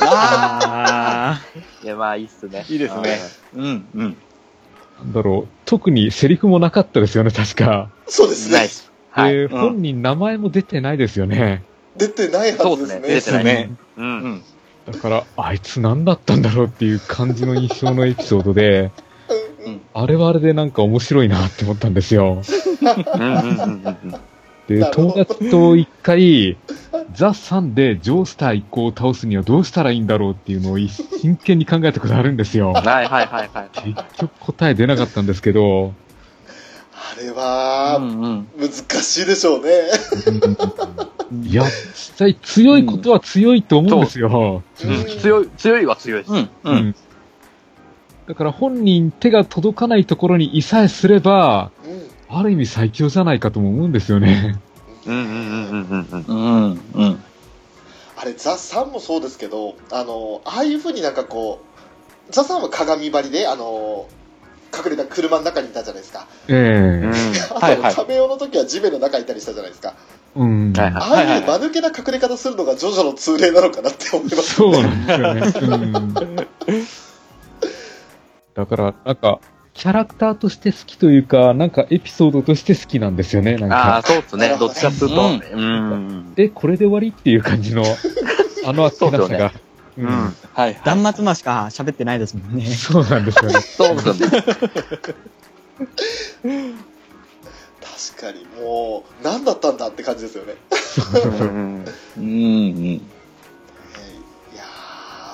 [0.00, 1.40] あ
[1.82, 2.64] いや、まあいいっすね。
[2.68, 3.18] いいですね
[3.54, 4.16] うんうん。
[4.98, 7.90] なんだろう、特にセリフもなかったですよね、確か。
[8.06, 8.68] そうですね。
[9.10, 9.32] はい。
[9.32, 11.62] で、うん本人名前も出てないですよね。
[11.96, 13.70] 出てないはずですねそうですね出てないね。
[13.96, 14.00] う。
[14.02, 14.42] うんん。
[14.86, 18.90] だから、あいつ何だったんだろうっていう感じの印象のエピソードで、
[19.94, 22.42] あれはあれでなんか面白いなって思ったんですよ。
[24.68, 26.56] で友達と一回、
[27.12, 32.72] ザ・サンでジョースター一行を倒すにはどうしたらいいんだろうっていうのを真剣に考えたことあるんですよ。
[32.72, 33.70] はいはいはいはい。
[33.72, 35.92] 結局答え出なかったんですけど、
[37.10, 37.98] あれは。
[38.56, 39.70] 難しいでしょうね、
[41.42, 41.70] いや、実
[42.16, 44.62] 際強いことは強いと思うんですよ。
[44.84, 46.32] うん強い、強いは強いです。
[46.64, 46.94] うん。
[48.28, 54.58] だから本人手が届かないところにいさえすれば、うんある意味最強じゃないかとも思うんですよね。
[55.06, 56.36] うんうんうんうんうんうん。
[56.64, 57.22] うんうん。
[58.16, 61.60] あれザ・サンもそうですけどあのああいうふうになんかこ
[62.30, 64.06] うザ・サンは鏡張りであの
[64.76, 69.94] 隠れた車の中にいたじゃないですかえうんえあと、はいはいカメオの時は地面の中にいたりしたじゃないですか
[70.34, 70.72] うん。
[70.72, 75.92] はいはいああいう間抜けな隠れ方するのがジョジョの通例なのかなって思いますそうなんですよね。
[75.92, 76.14] うん。
[78.54, 79.40] だから、なんか、
[79.74, 84.08] キャラクターとして好きというか、なんかエピソードとして好きなんですよね、なんああ、か。
[84.08, 84.54] そうっすね。
[84.58, 85.14] どっちかっていうと。
[85.16, 86.34] ううん。
[86.34, 87.82] で、これで終わりっていう感じの、
[88.66, 89.46] あのあっけなさが。
[89.46, 90.36] ううんん。
[90.54, 90.80] はい。
[90.84, 92.66] 断末魔しか喋ってないですもんね。
[92.66, 93.60] そうなんですよね。
[93.76, 94.44] そうですよね。
[98.12, 100.54] 確かにもう何だったんだって感じですよね、
[101.24, 101.84] うんうん
[102.16, 102.24] うん。
[102.90, 103.00] い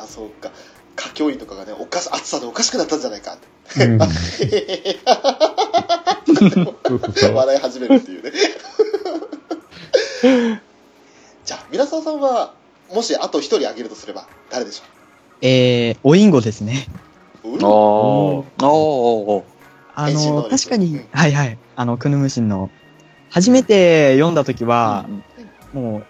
[0.06, 0.50] そうか
[0.96, 3.38] 歌教員とかがねおかし暑さでおかしくなったんじゃないかっ
[3.72, 4.08] てうんそう
[6.38, 6.50] そう
[7.14, 7.34] そう。
[7.36, 8.32] 笑い始めるっていうね
[11.44, 12.54] じゃあ皆沢さんは
[12.94, 14.82] もしあと一人挙げるとすれば誰でし
[15.40, 16.86] えー、おインゴですね。
[17.44, 18.66] ょううおー。
[18.66, 19.44] おー。
[19.94, 21.58] あの、確かに、うんはいはい。
[21.76, 22.70] あの、クヌムシンの、
[23.30, 25.06] 初めて読んだ時は、
[25.72, 26.04] もう、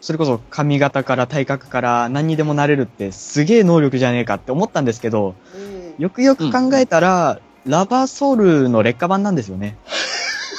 [0.00, 9.78] それこそ髪型から体格から何にでもなれるってすげえ能力じゃねえかって思ったんですけど、うんよくよく考えたら、ラバーソウルの劣化版なんですよね。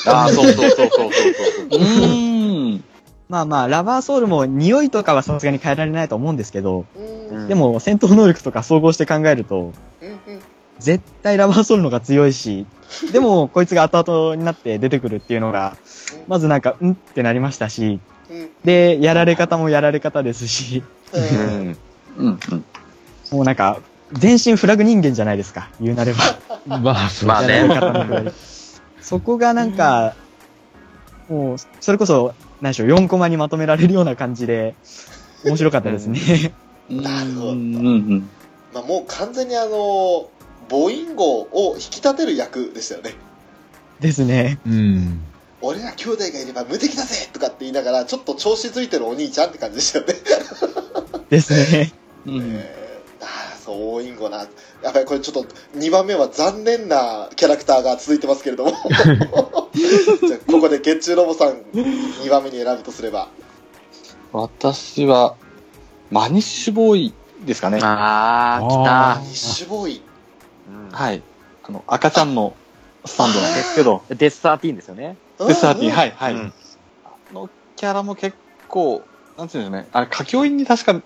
[0.08, 1.80] ああ、そうそうそうそうそうそう。
[1.80, 2.37] うーん。
[3.30, 7.42] まあまあ、ラバーソウルも匂いとかはさすがに変えられないと思うんですけど、うん。
[7.42, 7.48] うん。
[7.48, 10.42] でも戦闘能力とか総合して考えると、うんうん。
[10.80, 12.66] 絶対ラバーソウルの方が強いし、
[13.12, 15.76] でもこいつが後々になって出てくるっていうのが、
[16.28, 18.50] まずなんか、うんってなりましたし、うん。
[18.64, 20.84] で、やられ方もやられ方ですし。
[23.32, 23.80] もうなんか、
[24.14, 26.20] 全身フラグ人間じゃないですか、言うなれば。
[26.66, 27.28] まあ、そう。
[27.28, 27.68] まあね。
[29.02, 30.16] そこがなんか、
[31.30, 34.76] もう、それこそ、何でしょう、4コマにまとめられるような感じで、
[35.44, 36.54] 面白かったですね。
[36.90, 37.76] なるほどうん。
[37.76, 38.30] うん。
[38.74, 40.30] まあ、もう完全にあの
[40.70, 43.16] ボインゴを引き立てる役でしたよね
[44.00, 44.60] ですね。
[44.66, 45.22] うん。
[45.62, 50.14] 俺ら兄弟がいれば無敵だぜとかって言いながらちょっと調子づいてるお兄ちゃんって感じでしたよね、
[51.30, 51.94] ですね。
[52.28, 52.42] うん。
[52.54, 54.46] えー、ああそうボインゴな
[54.84, 58.72] やっぱりこれちょっと2番目は残念なキャラクターが続いてますけれども。
[59.74, 63.30] じゃあここで月中ロボさん2番目に選ぶとすれば。
[64.32, 65.36] 私は、
[66.12, 67.14] マニッシュボーイ
[67.46, 67.80] ですかね。
[67.82, 70.02] ああ、来あニッシュボーイ。
[70.92, 71.24] はい。
[71.64, 72.56] あの、赤ちゃんの
[73.06, 75.18] スタンドなんですけど、デスサーティーンですよね。
[75.40, 76.34] デスサーティン、いはい、はい。
[76.34, 76.54] うん。
[77.06, 78.38] あのキャラも結
[78.68, 79.04] 構、
[79.38, 81.02] なんていうんですかね、あれ、歌教員に確か、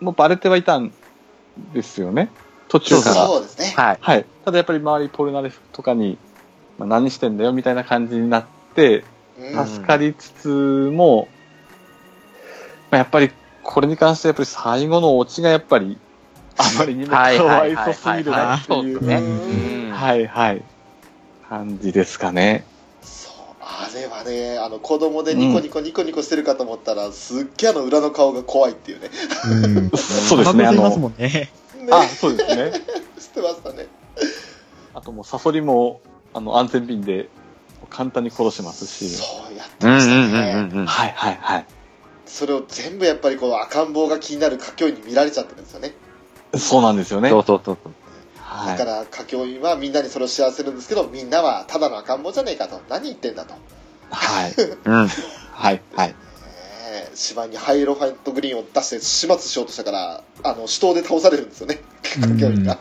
[0.00, 0.92] もうバレてはいたん
[1.72, 2.30] ですよね。
[2.70, 3.26] 途中から。
[3.26, 3.98] そうですねはい。
[4.00, 4.24] はい。
[4.44, 6.16] ただやっぱり周りポルナレフとかに、
[6.78, 11.26] まあ、何してんだよみたいな感じになって、うん助かりつつも、
[12.90, 13.30] まあ、やっぱり
[13.62, 15.96] これに関してやっぱり最後のオチがやっぱり、
[16.58, 19.16] あまりにもかわいそすぎるなっていう、ね。
[19.16, 20.62] ううんんはいはい、
[21.48, 22.66] 感じですかね。
[23.02, 29.08] そうあれはねあの子供でニコニコニコニコしてるかと思ったら、すっげえあの裏の顔が怖いっていうね
[29.46, 29.90] うん。
[29.96, 31.50] そうですね、あのいます、もんね。
[31.80, 32.72] ねあ、そうですね。
[33.18, 33.86] 知ってましたね
[34.94, 36.00] あともうサソリも、
[36.34, 37.28] あの、安全ピンで
[37.90, 39.08] 簡単に殺しますし。
[39.08, 40.86] そうやってうんましたうんね、うんうん。
[40.86, 41.66] はいはいはい。
[42.26, 45.92] それを全部やっぱりこう赤ん坊が気になる歌教員に見られちゃってるんですよね
[46.56, 47.28] そうなんですよね。
[47.28, 47.92] そうそうそうそう。
[48.36, 53.60] はいだから歌教員はみんなにそれを知らせるんですけどみんなはただの赤ん坊じゃねえかと何言ってんだと、ね
[54.10, 54.54] はい。
[54.84, 55.08] うん。
[55.52, 56.14] は いはい。
[56.92, 61.80] え芝にハイロファイトグリーンを出して始末しようとしたからあの手刀で倒されるんですよね
[62.18, 62.78] 歌教員が。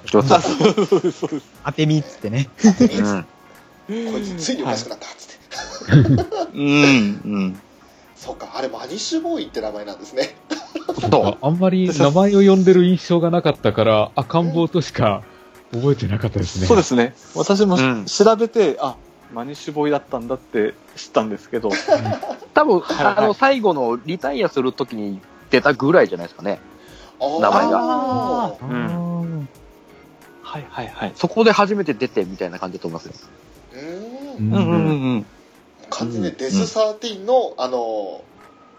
[1.65, 2.49] 当てみっつってね。
[2.63, 4.11] うん。
[4.11, 7.61] こいつついにおかしくなったっつって、うん、うん。
[8.15, 10.35] そうかあれマニッシュボーイって名前なんですね
[11.11, 11.37] そう。
[11.41, 15.23] あんまり名前を呼んでる印象がなかったから、赤ん坊としか
[15.71, 16.67] 覚えてなかったですね。
[16.67, 17.13] そうですね。
[17.35, 18.97] 私もうん調べて、あ、
[19.33, 21.69] マニッシュボーイだったんだって知ったんですけど、
[22.53, 26.59] 多分、はいはいあの、最後のリタイアするときに出たぐらいじゃないですかね。
[27.19, 27.77] 名前が
[28.61, 29.49] うん
[30.41, 31.13] はいはいはい。
[31.15, 33.13] そこで初めて出てみたいな感じだと思いますよ。
[33.73, 35.25] うーんうんうんうんうん。
[35.89, 38.21] 完全にデス13の、あの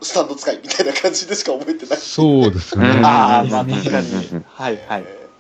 [0.02, 2.88] スタンド使いみたいな感じでしか覚えてないそうですね。
[2.88, 4.44] う んああ、まあ確かにうんうん。
[4.48, 5.04] はいはい。
[5.06, 5.30] えー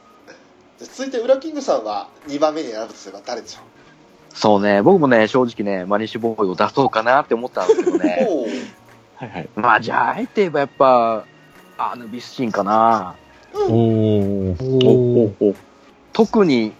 [0.80, 3.60] じゃあ続いてウラキングさんは2番目に選ぶとすれば誰でしょ
[4.32, 8.28] そうね、僕もね、正直ね、マニッシュボーイを出そうかなって思ったんですけどうね。
[9.16, 9.48] はいはい。
[9.54, 11.24] まあ、じゃあ、あえて言えばやっぱ、
[11.76, 13.14] アヌビスシンかな。
[13.54, 14.84] おー。
[14.84, 15.54] おおお
[16.12, 16.72] 特に、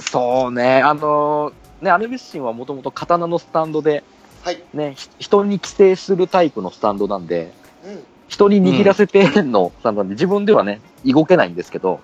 [0.00, 4.02] そうね、あの、ね、アヌビスシンはもともと刀のスタンドで、
[4.42, 7.52] はいね、ひ人に寄生するタイプのスタンドなんで、
[7.84, 12.00] うん人に握らせてのスタンドなんで、自分ではね、動けないんですけど、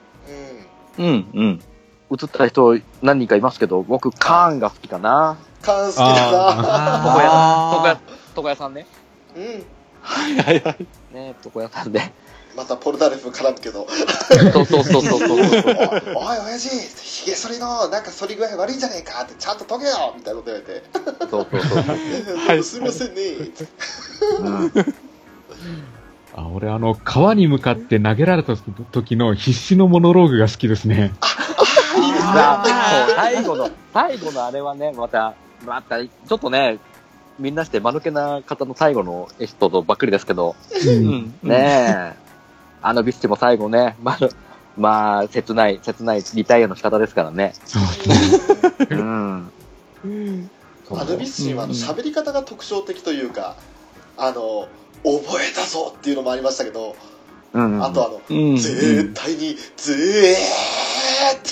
[0.99, 1.61] うんうんうん。
[2.13, 5.39] 映った人何人かいますけど、僕、カーンが好きかな。
[5.63, 8.01] カン好きだな
[8.37, 8.87] 床屋さんね。
[9.35, 9.65] うん
[10.03, 10.87] はいはいはい。
[11.15, 12.13] ね、床屋さんで。
[12.55, 13.87] またポルダレフ絡むけど
[14.53, 15.21] そうそうそうそう。
[15.31, 15.47] おい
[16.45, 16.69] 親父
[17.03, 20.83] ひげ剃りのなんか剃り具合悪いんじゃねえかってちゃんと研げよみたいなこと言われて
[21.31, 22.37] そうそうそう。
[22.47, 23.23] はいすみませんね
[24.41, 24.95] うん
[26.35, 31.13] あ、俺あの、川に向かって投げられた時の必死のモノローグが好きですね。
[32.33, 36.79] さあそう最後の、最後のあれはね、また、また、ちょっとね、
[37.39, 40.91] みんなして間抜けな方の最後のエピソードばっかりですけど、う。
[40.91, 41.35] うんん。
[41.43, 42.15] ねえ、
[42.83, 44.31] あのビスチも最後ね、まる、
[44.77, 47.55] まあ、切ない、切ないリタイアの仕方ですからね。
[47.65, 47.83] そう
[48.91, 50.51] うん。
[50.91, 53.57] アヌビス神はあの喋り方が特徴的というか、
[54.17, 54.69] あの、
[55.05, 56.97] 覚えたぞっていうのもありましたけど、
[57.55, 57.85] うん。
[57.85, 58.57] あとあの、うん。
[58.57, 60.37] 絶対に、絶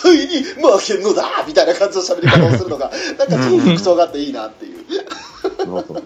[0.02, 4.84] 対に負けんのだみたいな感じの喋り方をするのが、 なんかちょっと特徴があっていいなっていう。
[5.64, 6.02] そ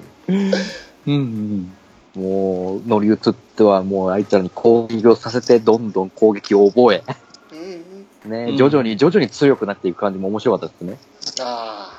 [1.07, 1.73] うんうん。
[2.15, 3.17] もう、乗り移っ
[3.57, 7.05] てはもうあいつらに攻撃をさせて、どんどん攻撃を覚え、
[7.53, 10.99] うんうん、ね、うん徐々に徐々に強くなっていく感じも面白かったですね。
[11.41, 11.93] あ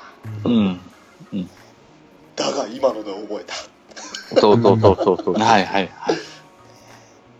[0.44, 0.80] あ、うん。
[2.36, 3.54] だが今ので覚えた。
[4.40, 5.34] そうそうそうそうそう。
[5.40, 6.16] はいはいはい。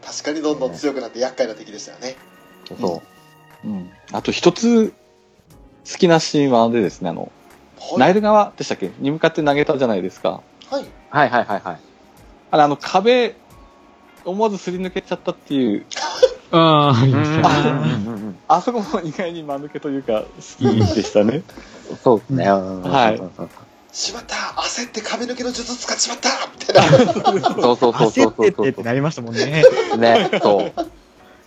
[0.06, 2.16] 確かにどんどん強くなって厄介な敵でしたよね。
[2.68, 3.02] そ
[3.64, 3.90] うん。
[4.12, 4.92] あと一つ、
[5.90, 7.32] 好きなシーンはあれですね、あの、
[7.98, 8.90] ナイル側でしたっけ？
[9.00, 10.42] に向かって投げたじゃないですか。
[10.70, 10.82] はい。
[10.82, 10.86] う。
[11.10, 11.78] はいはいはいはい。
[12.52, 13.36] あれ、あの、壁、
[14.24, 15.84] 思わずすり抜けちゃったっていう、
[16.52, 17.42] ああ、いいうんですね。
[17.42, 21.42] うんあそこも意外に間抜けというか、好きでしたね。
[22.04, 22.48] そうですね。
[22.48, 23.20] はい
[23.96, 27.12] しまった焦って壁抜けの術使っちまったみたいな。
[27.54, 29.64] そうそうそうそう焦ってそうってってなりましたもんね。
[29.96, 30.72] ね、そう。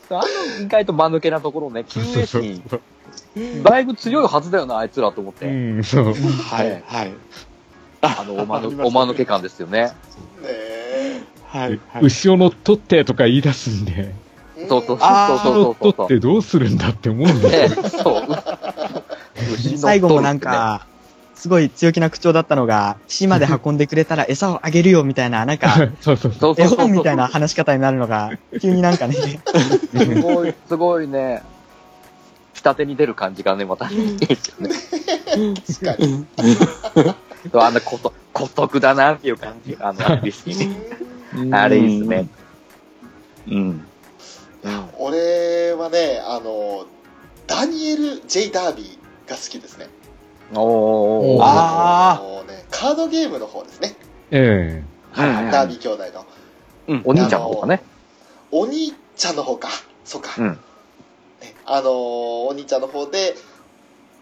[0.10, 0.24] あ
[0.60, 2.64] の意外と間抜けなところね、救そうそう援
[3.36, 5.46] 士に、だいぶ強いはずだよな、あいつらと思っうて。
[5.46, 6.06] ん、そう。
[6.06, 7.14] はい、はい。
[8.02, 9.84] あの、おまぬ、おまぬけ感ですよね。
[9.84, 9.92] ね
[10.42, 11.22] え。
[11.46, 12.04] はい、はい。
[12.04, 14.16] 後ろの取ってとか言い出すんで、
[14.68, 15.94] そうそうあーそうそうそうそう。
[15.94, 17.70] 取ってどうするんだって思うんで。
[17.70, 18.24] ね、そう。
[19.54, 20.88] 牛の最後もなんか、
[21.40, 26.56] すごい強気な口調だったのが、島で運んでくれたら 餌をあげるよみたいな、なんか、 そうそうそう。
[26.58, 29.16] 絵そうそうそう本みたいな話し方になるのが、急になんかね、
[29.96, 31.42] すごい、すごいね、
[32.54, 34.76] 下手に出る感じがね、またいいですよね。
[35.80, 36.28] 確かに。
[37.54, 39.78] そうあんなこと、孤独だなっていう感じ。
[39.80, 42.28] あの、アビスキーあれいいですね。
[43.48, 43.56] うん。
[43.56, 43.60] う
[44.70, 44.90] ん。
[44.98, 46.86] 俺はね、あの、
[47.48, 49.88] ダニエル・ J・ ダービーが好きですね。
[50.56, 51.42] おー。
[51.42, 53.96] あのね、カードゲームの方ですね。
[54.32, 54.84] え
[55.18, 56.26] うんうんダービー兄弟の。
[56.88, 57.02] うん。
[57.06, 57.84] お兄ちゃんの方かね。
[58.52, 59.70] お兄ちゃんの方か。
[60.06, 60.30] そうか。
[60.38, 60.48] うん。
[60.50, 60.58] ね
[61.66, 61.92] あのー
[62.48, 63.36] お兄ちゃんの方で、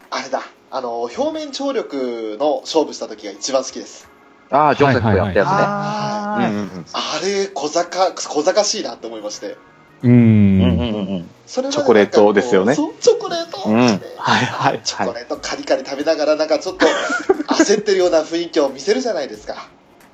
[0.10, 4.10] あれだ、あのー表面張力の勝負した時が一番好きです。
[4.50, 5.54] ああ、ジョセフやったやつね。
[5.58, 9.58] あうんうんうんあれ、小賢、小賢しいなって思いまして。
[10.04, 10.10] えう。
[10.10, 15.08] うんんうんうんそれチョコレートですよねチョコレート、うんねはい、はい、チョはい。
[15.08, 16.86] コレートカリカリ食べながらなんかちょっと
[17.54, 19.70] 焦ってるような雰囲気を見せるじゃないですか。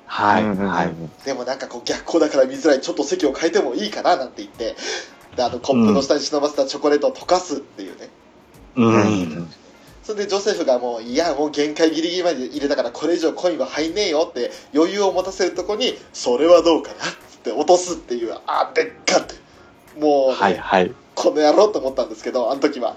[0.06, 0.94] はい、はい。
[1.24, 4.76] でもなんかこう逆光だから見づらい、ちょっと席を変えてもいいかななんて言って、
[5.34, 8.10] であのコップの下に忍ばせたチョコレートを溶かすっていうね。
[8.76, 9.52] ううんん。
[10.04, 19.43] それでジョセフがもう、いや、もう限界ギリギリまで入れたからこれ以上コインは入んねえよって余裕を持たせるとこに、それはどうかなっつって落とすっていう、あ、でっかって。
[19.98, 20.94] もうね、はい、はい。
[21.14, 22.96] この野郎と思ったんですけど、あの時は。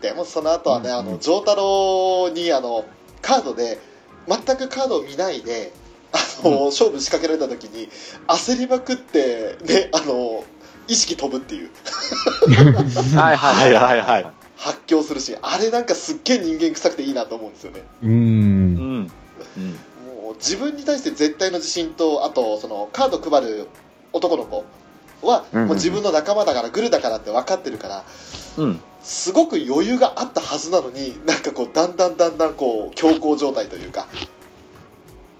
[0.00, 2.84] でもその後はね、あの、丈太郎にあの、
[3.20, 3.78] カードで、
[4.26, 5.72] 全くカードを見ないで、
[6.12, 7.88] あの、勝負仕掛けられた時に、
[8.26, 10.44] 焦りまくって、ね、あの、
[10.86, 11.70] 意識飛ぶっていう、
[13.16, 14.26] はいはい、はい、はい。
[14.56, 17.84] 発狂するし、あれなんかすっげえ人間臭くていいなと思うんですよね。
[18.02, 18.06] う。
[18.06, 19.02] うんん。
[19.04, 23.68] もう自分に対して絶対の自信と、あと、その、カード配る
[24.12, 24.64] 男の子
[25.22, 28.04] は、うんうんもう自分の仲間だから、グルだからって分かってるから、
[28.58, 28.80] うん。
[29.02, 34.06] すごく余裕があったはずなのに、なんかこう、だんだんだんだんこう、強行状態というか、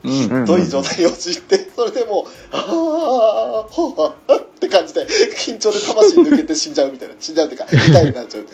[0.05, 0.11] うん。
[0.11, 8.47] うんひどい状態に陥って、それでもう、ああ、ほうあって感じで、緊張で魂抜けて死んじゃうみたいな、死んじゃうっていうか、痛いになっちゃう。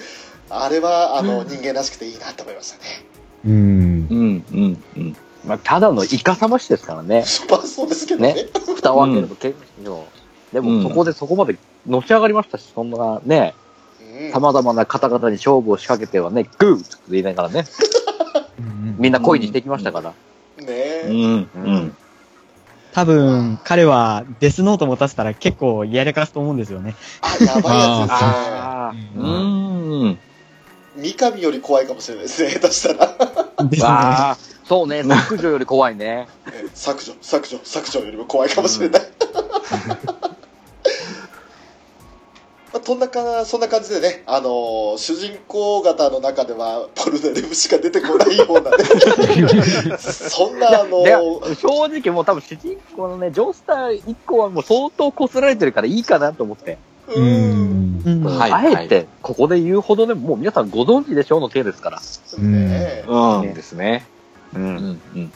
[0.51, 3.07] あれは、あの、人間らしくていいなと思いましたね。
[3.47, 3.53] うん。
[3.53, 4.45] うん。
[4.97, 5.17] うん。
[5.45, 5.49] うん。
[5.49, 7.25] まあ、ただのイカサマシですからね。
[7.51, 8.35] まあ、そうですけどね。
[8.35, 10.07] ね蓋を開けると剣士の。
[10.53, 13.65] でも、そこでそこまでのし上がりましたし、そんなね、うん
[14.33, 17.65] 様々な方々に勝負を仕掛けてはね、グーって言いながらね、
[18.97, 20.11] みんな恋にしていきましたから。
[20.11, 20.15] ね
[20.69, 21.09] え。
[21.09, 21.49] うん。
[21.55, 21.97] うん。
[22.93, 26.95] 多分、彼はデスノート持たせたら結構やらかすと思うんですよね。
[27.23, 28.29] あ、やばいやつですね。
[28.53, 30.19] あうーん。
[30.97, 33.65] 三上より怖いかもしれないですね、下手したら。
[33.65, 34.54] ですね。
[34.67, 36.07] そうね、 削除より怖いね。
[36.07, 36.29] ね
[36.75, 39.03] 削除、削除、削除よりも怖いかもしれない。
[42.73, 56.79] まあ、そんなかそんな感じでね、あのー主人公方の中ではポルナレフしか出てこないようなね、 そんな、あのでー正直もう多分主人公のね、ジョースター1個はもう相当こすられてるからいいかなと思って。
[57.15, 58.03] ううんん。
[58.05, 62.01] うんはいあえて、ここで言うほどでも、もう皆さんご存知でしょうの手ですから。
[62.39, 63.55] ねうん。
[63.55, 64.07] ですね。
[64.55, 64.59] う。
[64.59, 65.01] うんん。
[65.15, 65.33] うん。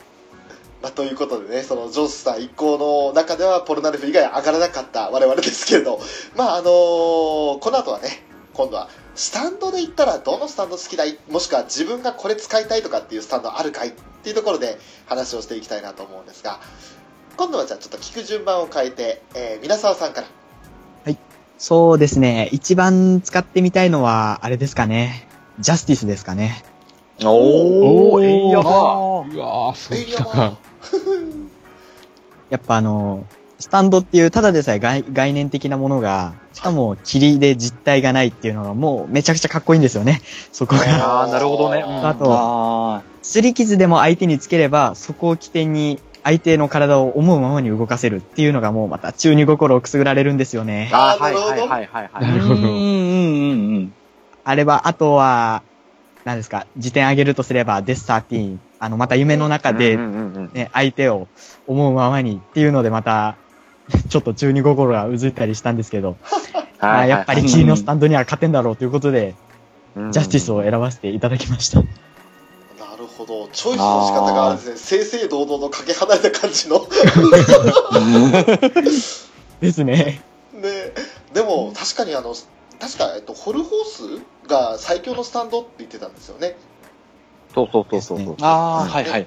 [0.83, 6.01] まあ、ということでね、そのジョースさん一行の中ではポルナレフ以外上がらなかった我々ですけれど、
[6.37, 8.23] まああのこの後はね、
[8.55, 11.19] 今度はスタンドで言ったらどのスタンド好きだい？
[11.31, 13.89] もしくは自分がこれ使いたいとかっていうスタンドあるかい？
[13.89, 13.93] っ
[14.23, 16.61] ていうところで話をしていきたいなと思うんですが、
[17.37, 20.29] 今度はじゃあちょっと聞く順番を変えて、えー、皆沢さんから。
[21.61, 22.49] そうですね。
[22.53, 25.27] 一番使ってみたいのは、あれですかね。
[25.59, 26.63] ジャスティスですかね。
[27.25, 30.59] おおーえいやばうわー、そうきたか。
[32.51, 33.25] やっぱあの、
[33.59, 40.21] スタンドっていうただでさえ概概念的なものが、しかも霧で実体がないっていうのがもうめちゃくちゃかっこいいんですよね。
[40.53, 40.83] そこが。
[41.23, 50.89] あーなるほどねうんあと、あ擦り傷でも相手につければ、そこを起点に相手の体を思うままに動かせるっていうのがもうまた中二心をくすぐられるんですよね。
[50.93, 52.21] あーはいあーなるほどはいはいはいは。
[52.21, 52.55] ないるほど。
[52.55, 53.93] うんうんうんうん。
[54.45, 55.63] あれは、あとは、
[56.29, 58.59] 何ですか、時点上げるとすれば、デス13。
[58.81, 61.27] あの、また夢の中でね、相手を
[61.67, 63.37] 思うままにっていうのでまた、
[64.11, 66.19] ちょっと中二心がうずいたりしたんですけど、
[66.81, 69.37] まあ、やっぱり霧のスタンドには勝てんだろうということで、
[69.97, 71.81] うんジャスティスを選ばせていただきました。
[71.81, 71.87] な
[72.99, 73.49] るほど。
[73.51, 75.01] チョイスの仕方があるんですね。
[75.09, 76.87] 正々堂々のかけ離れた感じの。
[79.61, 80.21] ですね。
[80.53, 80.71] ね、
[81.33, 82.35] でも確かにあの
[82.81, 86.57] 確か、えっと、ホルホースが最強のスタンドって言ってたんですよね
[87.55, 88.37] そうそうそうそうそう。
[88.41, 89.27] ああ、はいはい。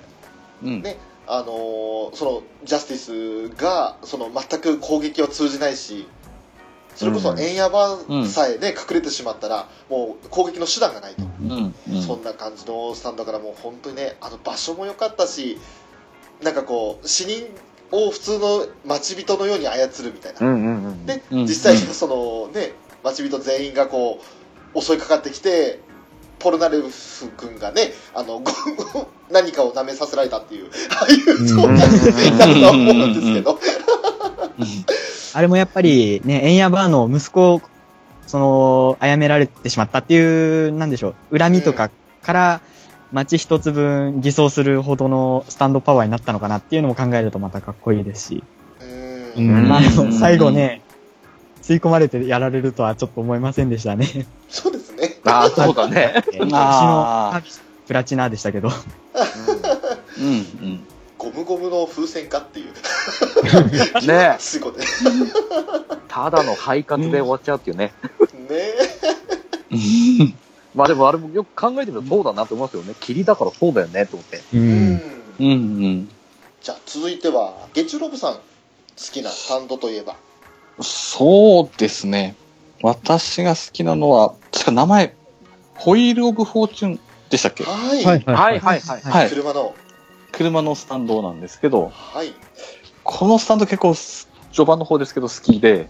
[0.63, 0.81] うん。
[0.81, 0.97] ね
[1.27, 6.07] あのーそのジャスティスがその全く攻撃は通じないし
[6.95, 7.97] それこそうんエンヤバ
[8.27, 11.73] さえね、隠れてしまったらもう攻撃の手段がないと、うん。
[11.89, 15.57] うんそんな感じのスタンドからもう本当にねあの場所も良かったし
[16.43, 17.47] なんかこう死人
[17.91, 21.05] を普通の待ち人のように操るみたいなうんうんうん。
[21.05, 22.73] で、うん実際にそのね
[23.03, 24.21] 待ち人全員がこ
[24.75, 25.79] う襲いかかってきて
[26.39, 26.89] ポルナレフ
[27.37, 28.51] 君がねあのご
[29.31, 33.13] 何かを舐めさせられたっていうああいう状態になるとは思うん。
[33.13, 33.59] ですけど、
[35.33, 37.61] あれもやっぱりね、エンヤバーの息子を、
[38.27, 41.89] その、殺められてしまったっていう、なんでしょう、恨みとか
[42.21, 42.61] から、
[43.11, 48.43] 街一つ分偽装するほどのスタンドパワーになったのかなっていうのも考えるとまたかっこいいですし。
[49.35, 49.65] ううん。
[49.65, 49.81] んまあ、
[50.11, 50.81] 最後ね、
[51.61, 54.27] 吸い込まれてやられるとはちょっと思いませんでしたね。
[54.49, 56.23] そうですねああ、そうだね。
[56.29, 57.41] 牛 のあ
[57.87, 58.69] プラチナでしたけど。
[60.19, 60.25] うん。
[60.25, 60.87] うん。
[61.17, 64.79] ゴムゴムの風船かっていうねすごいね
[66.07, 67.93] ただの肺活で終わっちゃうっていうね。
[68.49, 68.73] ね
[69.71, 69.75] う
[70.23, 70.35] ん。
[70.73, 72.95] まあでもあれもよく考えてみるとそうだなと思いますよね。
[72.99, 74.37] 霧だからそうだよねと思って。
[74.37, 74.57] う。
[74.57, 75.01] うんん
[75.39, 75.45] うん。
[75.45, 76.09] うん。
[76.61, 78.39] じゃあ続いてはゲチュロブさん好
[78.95, 80.15] きなスタンドといえば
[80.83, 82.35] そうですね。
[82.81, 85.15] 私が好きなのは、確か名前、
[85.75, 87.63] ホイール・オブ・フォーチュンでしたっけ？
[87.63, 88.79] はい、はいはい。
[88.79, 89.29] はい。
[89.29, 89.75] 車の
[90.31, 92.33] 車のスタンドなんですけど、はい
[93.03, 95.87] このスタンド結構、序盤の方ですけど好きで、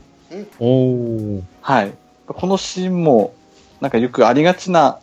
[0.60, 1.42] おー。
[1.62, 1.94] はい。
[2.28, 3.34] このシーンも、
[3.82, 5.00] なんかよくありがちな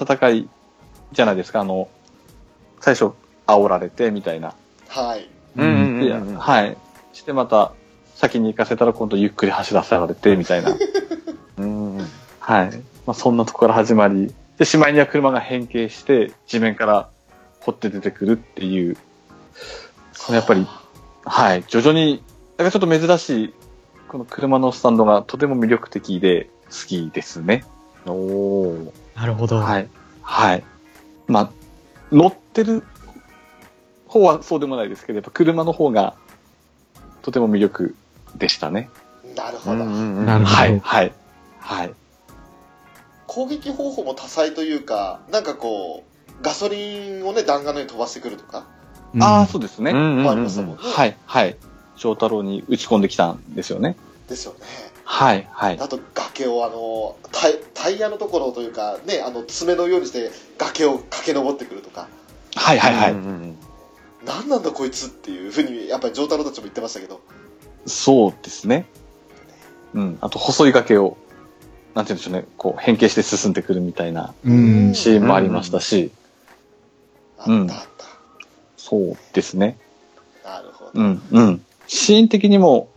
[0.00, 0.48] 戦い
[1.12, 1.60] じゃないですか。
[1.60, 1.88] あの、
[2.80, 3.12] 最初、
[3.46, 4.54] 煽られてみたいな。
[4.88, 6.36] はいうんうんでうんうん。
[6.36, 6.76] はい。
[7.12, 7.72] してまた、
[8.14, 10.76] 先に行かせたら今度ゆっくり走らせられてみたいな。
[11.58, 12.06] う んうん。
[12.38, 12.70] はい。
[13.06, 17.08] まあ、そんなところから始まり、で、しまいには車が変形して、地面から
[17.60, 18.96] 掘って出てくるっていう、
[20.12, 20.66] そのやっぱり、
[21.24, 22.22] はい、徐々に、
[22.56, 23.54] だからちょっと珍しい、
[24.08, 27.64] この車のスタンドがとても魅力的で好きですね。
[28.06, 28.90] おー。
[29.16, 29.56] なるほど。
[29.56, 29.88] はい。
[30.22, 30.64] はい。
[31.26, 31.50] まあ、
[32.12, 32.84] 乗ってる
[34.06, 36.14] 方はそうでもないですけど、やっぱ車の方が
[37.22, 37.96] とても魅力
[38.36, 38.90] でしたね。
[39.36, 41.12] なるほど、うんうんうんなるほどはい、はい、
[41.58, 41.94] はい。
[43.26, 48.66] 攻撃方法も多彩というかなんかこうガソリンをね弾丸のように飛ばしてくるとか
[49.20, 49.92] ああ、そうですね。
[49.92, 51.56] あうんうんりましたもんね、はい、はい。
[51.96, 53.96] 翔太郎に打ち込んできたんですよね。
[54.28, 54.58] ですよね
[55.04, 55.78] はい、はい。
[55.80, 62.08] あと崖をあのタイタイヤのところというかねあの爪のようにして崖を駆け上ってくるとか
[62.56, 63.18] はい、はい、はいうん。
[63.18, 63.58] うんうん
[64.26, 67.20] 何なんだこいつっていうふうにやっぱり丈太郎たちも言ってましたけど
[67.86, 68.86] そうですね。
[69.94, 70.18] うん。
[70.20, 71.16] あと、細い崖を、
[71.94, 74.94] なんて言うんでしょうね、こう、変形して進んでくるみたいなうん。
[74.94, 76.10] シーンもありましたし、
[77.38, 77.70] あうん
[78.76, 79.78] そうですね。
[80.44, 81.64] なるほど、うん、うん。
[81.86, 82.88] シーン的にも、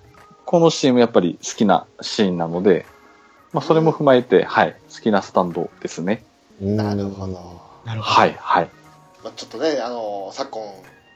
[0.45, 2.85] このシーンもやっぱり好きなシーンなので、
[3.53, 6.23] まあ、それも踏まえて、はい、好きなスタンドですね。
[6.61, 7.33] なるほど、
[7.85, 8.21] なるほど。
[8.21, 8.69] はい、はい。
[9.23, 10.63] まあ、ちょっとねあの昨今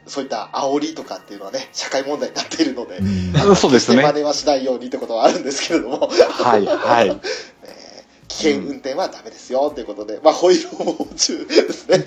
[0.07, 7.07] そういった煽りとかっていうのはね社会問題になっているので、うんそうですね真似はしないようにってことはあるんですけれども、はい、はい。
[7.63, 12.03] えー危険運転はダメですよということで、まあホイールも中ですね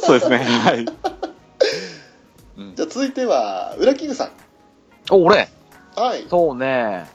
[0.00, 0.78] そうですね、はい。
[0.78, 0.82] う
[2.62, 4.30] んじゃああ続いては、ウラキングさん。
[5.10, 5.48] お、俺？
[5.94, 6.24] はい。
[6.28, 7.06] そうね。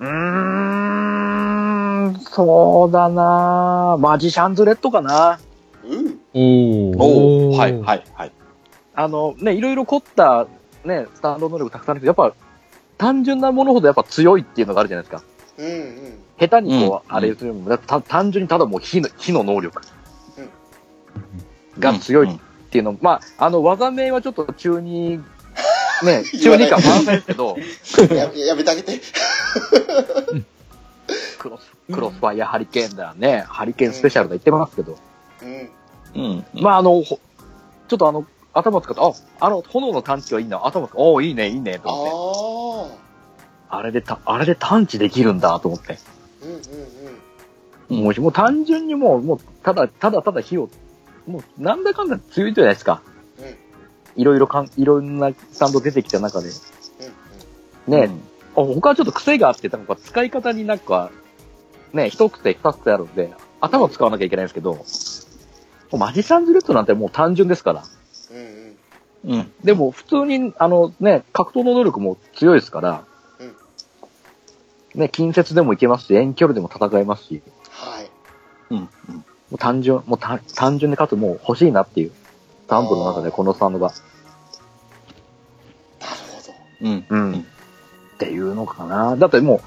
[0.00, 5.38] うーん、そうだなマジシャンズレッドかな。
[5.84, 6.18] うん。
[6.34, 8.32] おおはい、はい、はい。
[8.94, 10.46] あのね、いろいろ凝った
[10.84, 12.36] ね、スタンド能力たくさんあるけど、やっぱ、
[12.98, 15.24] 単純なものほどやっぱ強いっていうのがあるじゃないですか。
[15.58, 16.18] うんうん。
[16.38, 19.80] 下手にこう、うんあれするよりも、だってた単純にただもう火の、火の能力
[20.38, 22.38] うんが強いうんっ
[22.70, 25.18] ていうの、まあ、あの、技名はちょっと中二、
[26.02, 27.56] ね、中二感満載ですけど、
[28.14, 29.00] ややめてあげて。
[31.38, 34.96] クロス、クロスファイアハリケーンだね、ハリケーンスペシャルだ言ってますけど、
[35.42, 35.70] うん。
[36.14, 36.44] うん。
[36.62, 37.18] まあ、あの、ほ
[37.88, 39.12] ちょっとあの、頭使って、あ、
[39.46, 42.96] あの、炎の探知はいいな、頭使って、おーいいね、いいね、とあ思って。
[43.70, 43.76] あ。
[43.78, 45.98] あれでた、あれで探知できるんだ、と思って。
[46.42, 46.62] うんうんうん
[47.92, 50.70] もう、もう単純にもう、もう、ただ、ただただ火を、
[51.26, 53.02] もう、なんだかんだ強いじゃないですか。
[53.38, 53.54] うん
[54.14, 56.48] いろいろかん、いろんなスタンド出てきた中で。
[56.48, 57.94] うん。
[57.94, 58.10] うんね、
[58.54, 61.10] あ他はちょっと癖があって、なんか使い方になんか、
[61.92, 64.84] ね、一癖二癖あるんで、頭を使わなきゃいけないんですけど、
[65.98, 67.84] マジシャンズレッドなんてもう単純ですから。
[68.32, 68.76] うん
[69.26, 69.38] うん。
[69.38, 69.52] うん。
[69.62, 73.04] でも普通に、あのね、格闘の能力も強いですから、
[73.40, 73.54] うん
[74.94, 78.10] ね、近接でもいけますし、遠距離でも戦えますし、はい。
[78.70, 78.78] うん。
[78.78, 78.88] も
[79.52, 82.14] う単純、もう単単純でかつもう欲しいなっていう、ス
[82.68, 84.00] タンドの中でこのスタンドが、なる
[86.30, 86.52] ほど。
[86.88, 87.06] うん。
[87.08, 87.46] うん、
[88.14, 89.16] っていうのかな。
[89.16, 89.60] だってもう、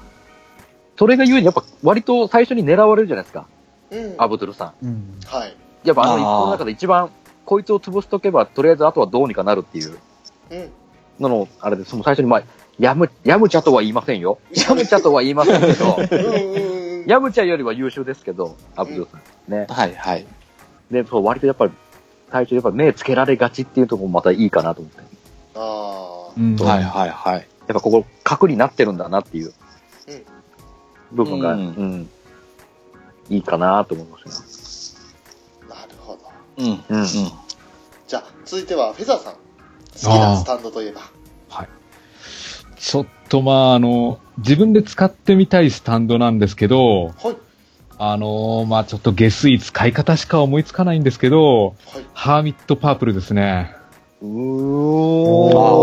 [0.98, 3.46] それがゆえにやっぱ割と最初に狙われるじゃないですか、
[3.90, 4.14] うん。
[4.18, 4.86] アブドゥルさん。
[4.86, 5.18] うん。
[5.26, 5.56] はい。
[5.84, 7.10] やっぱあの一個の中で一番、
[7.46, 9.98] こいつを潰しとけば、とりあえずあとはどうにかなるっていう
[10.50, 10.70] うん。
[11.20, 12.42] のの、あれで、その最初に、まあ、
[12.78, 14.38] やむ、やむちゃとは言いませんよ。
[14.68, 15.96] やむちゃとは言いませんけど。
[17.06, 19.18] やむちゃよりは優秀ですけど、アブドさ
[19.48, 19.50] ん。
[19.50, 19.66] ね。
[19.70, 20.26] はい、はい。
[20.90, 21.72] で、そう、割とやっぱり、
[22.30, 25.00] 最初やっぱ目つけられがちっていうところもまたいいかなと思って。
[25.54, 26.32] ああ。
[26.36, 27.36] うんはい、はい、はい。
[27.36, 29.52] やっぱここ、核になってるんだなっていう
[30.08, 30.22] うん
[31.12, 32.10] 部分が、ううんん、
[33.30, 34.65] いいかなと思いますなる
[36.56, 36.68] ほど。
[36.68, 36.76] うん。
[36.76, 36.84] ね。
[36.88, 37.04] うん。
[37.04, 39.34] じゃあ、続いては、フェザーさん。
[39.34, 39.38] 好
[40.00, 41.00] きなスタンドといえば。
[42.76, 47.36] ちょっとまあ、あの、自分で使ってみたいスタンドなんですけど、はい。
[47.98, 51.76] あのまあちょっと下水使い方しか思いつかないんですけど、はい。
[52.12, 53.74] ハーミットパープルですね。
[54.22, 55.74] うも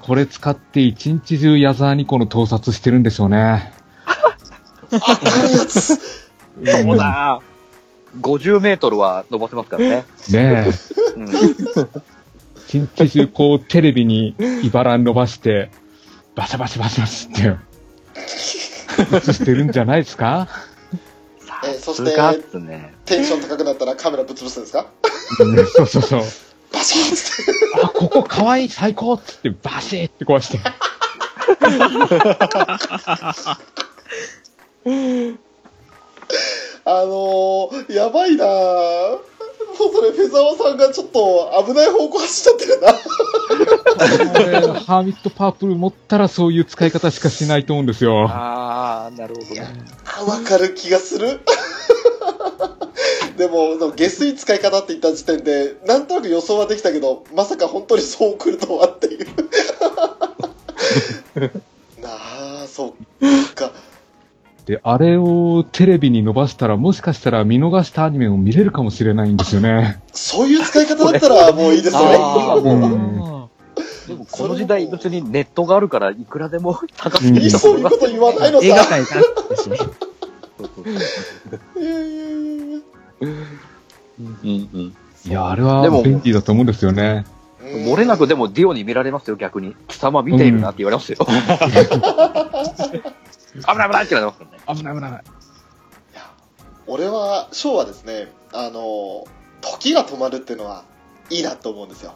[0.00, 3.72] うこれ使って一日中矢沢にこの盗撮してるんでしょうね。
[4.06, 4.14] あ、
[5.16, 5.96] このやつ。
[5.96, 7.42] そうだ。
[8.18, 10.04] 50メートルは伸ばせますからね。
[10.30, 10.70] ねえ。
[11.16, 11.28] うん。
[12.68, 15.70] 一日中こうテレビに茨伸ばして、
[16.34, 17.56] バシャバシャバシャバシって、
[19.16, 20.48] 映してるんじゃないですか？
[21.64, 22.94] えそしてね。
[23.04, 24.86] テンション高くなったらカメラぶつぶすんですか？
[25.40, 26.20] うんそうそうそう。
[26.72, 27.52] バシッつって。
[27.82, 30.60] あ、ここ可愛い最高っつってバシッって壊して。
[36.92, 38.48] あのー、やばいなぁ。
[38.48, 42.94] もうそれ、フェザーさんがちょっと危ない方向走っちゃってるな。
[44.68, 48.28] 俺ハーミットパープル持ったらそういう使い方しかしないと思うんですよ。
[48.28, 49.68] ああ、なるほどね。
[50.04, 51.40] あわかる気がする。
[53.38, 59.26] でも、でも下水使い方って言った時点で、なんとなく予想はできたけど、まさか本当にそう来るとはっていう。
[62.02, 62.10] な
[62.64, 63.72] あ、そっか。
[64.70, 70.00] で、あれをテレビに伸ばしたらもしかしたら見逃したアニメを見れるかもしれないんですよね。
[70.12, 72.12] そういう使い方だったらもういいですよね。
[74.06, 78.96] でもこの時代別にネットがあるからいくらでも高すうんぎるとそう思いうこと言わないの映画さ。
[78.96, 79.76] 館行かなかったしね。
[79.76, 80.90] そうそうそ
[84.46, 84.50] う
[85.26, 87.24] いやあれはでも便利だと思うんですよね。
[87.34, 89.76] うん漏れなくでもディオに見られますよ、逆に。
[89.86, 91.18] 貴様見ているなって言われますよ。
[91.26, 91.32] 危
[93.76, 94.59] ない危ないって言われますからね。
[94.74, 95.22] 危ない危ない。
[96.86, 99.24] 俺は、ショーはですね、あの、
[99.60, 100.84] 時が止まるっていうのは
[101.28, 102.14] いいなと思うんですよ。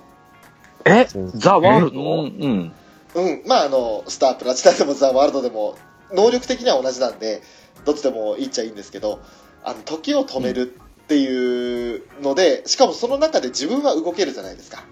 [0.84, 1.06] え？
[1.34, 2.00] ザ・ワールうん、ド
[2.46, 2.72] うん。
[3.14, 5.76] うん、まああの、スタープラチナでもザ・ワールドでも、
[6.12, 7.42] 能力的には同じなんで、
[7.84, 9.20] どっちでもいいっちゃいいんですけど、
[9.62, 14.82] あの、時を止めるっていうので、しかもその中で自分は動けるじゃないですか。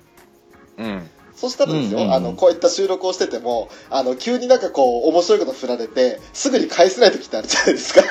[0.78, 1.10] うん。
[1.42, 8.02] そしたらですよ、うんうんうんあの、こういった収録をしてても、あの、急になんかこう、面白いこと振られて、すぐに返せない時ってあるじゃないですか。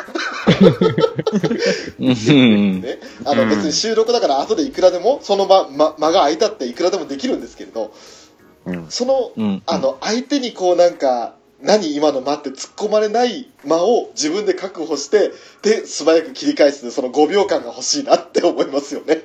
[1.98, 2.82] うん。
[2.82, 3.00] ね。
[3.24, 7.94] あの、うん別に収録だから後でいくらでも、その間、ま、間が空いたっていくらでもできるんですけれど、
[8.66, 8.88] うん。
[8.90, 9.64] その、うん。
[9.66, 15.32] あの、相手にこうなんか、何今の間って突っ込まれない間を自分で確保して、
[15.62, 19.22] で、素早く切り返す、その5秒間が欲しいなって思いますよね。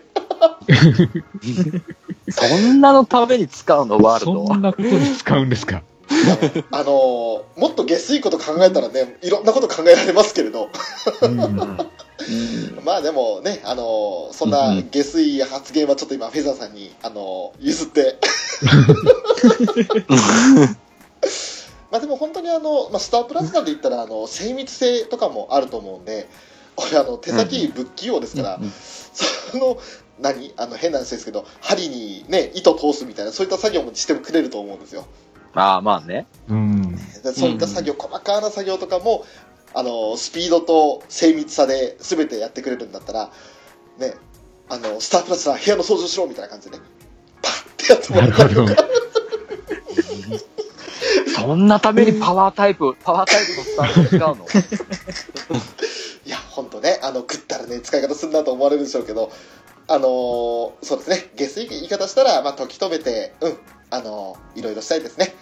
[2.30, 4.47] そんなのために使うの、ワールド？
[4.49, 5.82] そんなことに使うんですか？
[6.70, 10.68] あのーもっと下水こと考えたらね、いろんなこと考えられますけれど、
[11.22, 11.47] うん。
[12.84, 18.18] まあでもね、あのーそんな下水発言はちょっと今、フェザーさんに、あのー譲って。
[21.97, 26.28] まあでも本当にあの、まあ、スタープラスナーで言ったら、あの、精密性とかもあると思うんで、
[26.76, 28.61] 俺あの、手先不器用ですから、
[29.14, 29.78] その、
[30.20, 30.53] 何？
[30.59, 35.07] あの、変な話ですけど、針にね、糸通すみたいな、そういった作業もしてくれると思うんですよ。
[35.55, 36.26] ああ、まあね。
[36.49, 36.97] うん。
[36.97, 39.24] でそういった作業、細かな作業とかも、
[39.72, 43.30] あの、スピードと精密さで全てやってくれるんだったら、
[43.97, 44.16] ね、
[44.68, 46.84] あの、スタープラスナー部屋の掃除しろみたいな感じでね、
[47.40, 48.66] パッてやってもらったりと。
[48.66, 48.86] か、
[51.34, 54.46] そんなためにパワータイプ、パワータイプのスタート使うの？
[56.26, 59.30] いや、ほんとね、あの、食ったらね、使い方すんなと思われるでしょうけど、
[59.88, 63.56] あのーそうですね、下水言い方したら、まあ、時止めて、うん、
[63.90, 65.34] あのーいろいろしたいですね。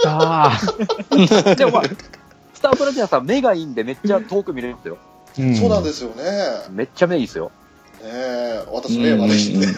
[0.00, 1.82] きたー でもまあ、
[2.54, 4.98] スタープラチナさん目がいいんでめっちゃ遠く見れるんですよ。
[5.38, 6.24] うんそうなんですよね。
[6.70, 7.52] めっちゃ目いいですよ。
[8.06, 9.66] ねえ、私目悪いんで、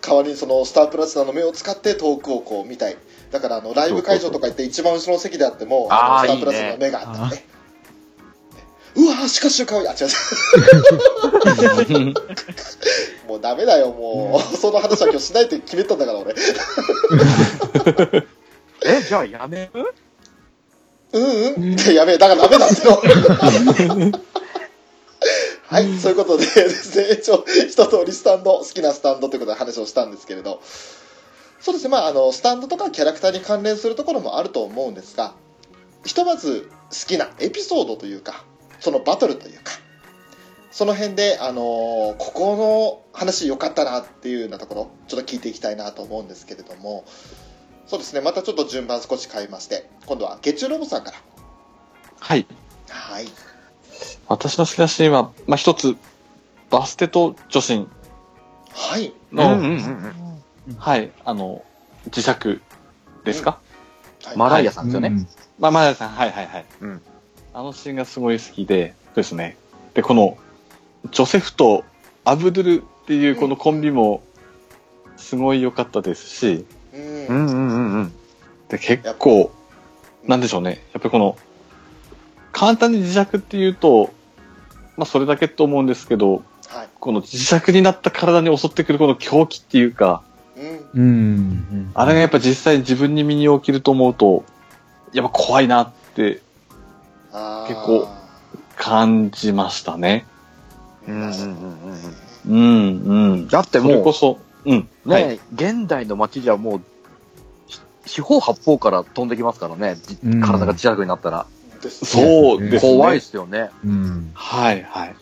[0.00, 2.96] 代わりにそのスタープラチナの目を使って遠くをこう見たい。
[3.30, 7.44] だからあのライブ会場とか行って一番後ろの席であっても、あーのスタープラチナの目があったらね。
[8.96, 9.88] うわー、しかしかわいい。
[9.88, 10.10] あ、違う違
[12.10, 12.14] う。
[13.28, 14.56] もうダメだよ、もう。
[14.56, 16.34] その話は今日しないって決めたんだから、俺。
[18.84, 19.94] え、じゃあやめる？
[21.12, 21.24] うん
[21.54, 21.76] うん。
[21.94, 23.00] やべえ、だからダメなんですよ。
[25.70, 30.60] はい、そういうことで ですね、一応、一通りスタンド、好きなスタンドということで話をしたんですけれど、
[31.60, 35.34] そうですね、まあ、あの、スタンドとかキャラクターに関連するところもあると思うんですが、
[36.04, 38.44] ひとまず好きなエピソードというか、
[38.80, 39.74] そのバトルというか、
[40.72, 47.04] その辺で、あのーここの話良かったなっていうようなところ、ちょっと聞いていきたいなと思うんですけれども、
[47.86, 51.18] そうですね、またちょっと順番少し変えまして、今度は月中ロボさんから。
[52.18, 52.44] はい。
[52.88, 53.28] はい。
[54.28, 55.96] 私の好きなシーンは、まあ、一つ、
[56.70, 57.88] バステと女神
[58.72, 59.12] はい。
[59.32, 59.70] の、うんうん
[60.68, 61.64] うんはい、あの、
[62.10, 62.60] 磁石
[63.24, 63.56] ですか、は
[64.34, 65.08] いマライアさんですよね。
[65.08, 65.26] うん
[65.58, 66.66] まあ、マヤさん、はいはいはい。
[66.82, 67.02] うん
[67.52, 69.56] あのシーンがすごい好きで、そうですね。
[69.94, 70.38] で、この、
[71.10, 71.84] ジョセフと
[72.24, 74.22] アブドゥルっていうこのコンビも、
[75.16, 77.26] すごい良かったですし、うん。
[77.26, 78.12] うんうんうんうん。
[78.68, 79.50] で、結構、
[80.24, 80.84] なんでしょうね。
[80.92, 81.36] やっぱりこの、
[82.52, 84.12] 簡単に磁石っていうと、
[84.96, 86.88] まあそれだけと思うんですけど、はい。
[87.00, 90.22] この磁石になった体に襲ってくるこの狂気っていうか、
[90.94, 91.00] うん。
[91.00, 91.90] うん。
[91.94, 94.44] あれがやっぱ実際自分に身に起きると思うと、
[95.12, 96.40] やっぱ怖いなって
[97.66, 98.08] 結構
[98.76, 100.26] 感じましたね。
[101.06, 101.90] うんうんうん
[102.46, 103.48] うん、うん。
[103.48, 104.88] だってそれもこそ、うん。
[105.06, 105.28] う、はい。
[105.28, 106.82] ね、現代の街じゃもう、
[107.68, 109.96] し四方八方から飛んできますからね。
[109.96, 111.46] じうん体が磁石になったら。
[111.88, 112.92] そうですね。
[112.92, 113.70] 怖いですよね。
[113.84, 114.30] うん。
[114.34, 115.14] はい、はい。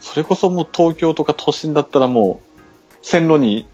[0.00, 3.66] それこそもう東京とか都心だったらもう、線路に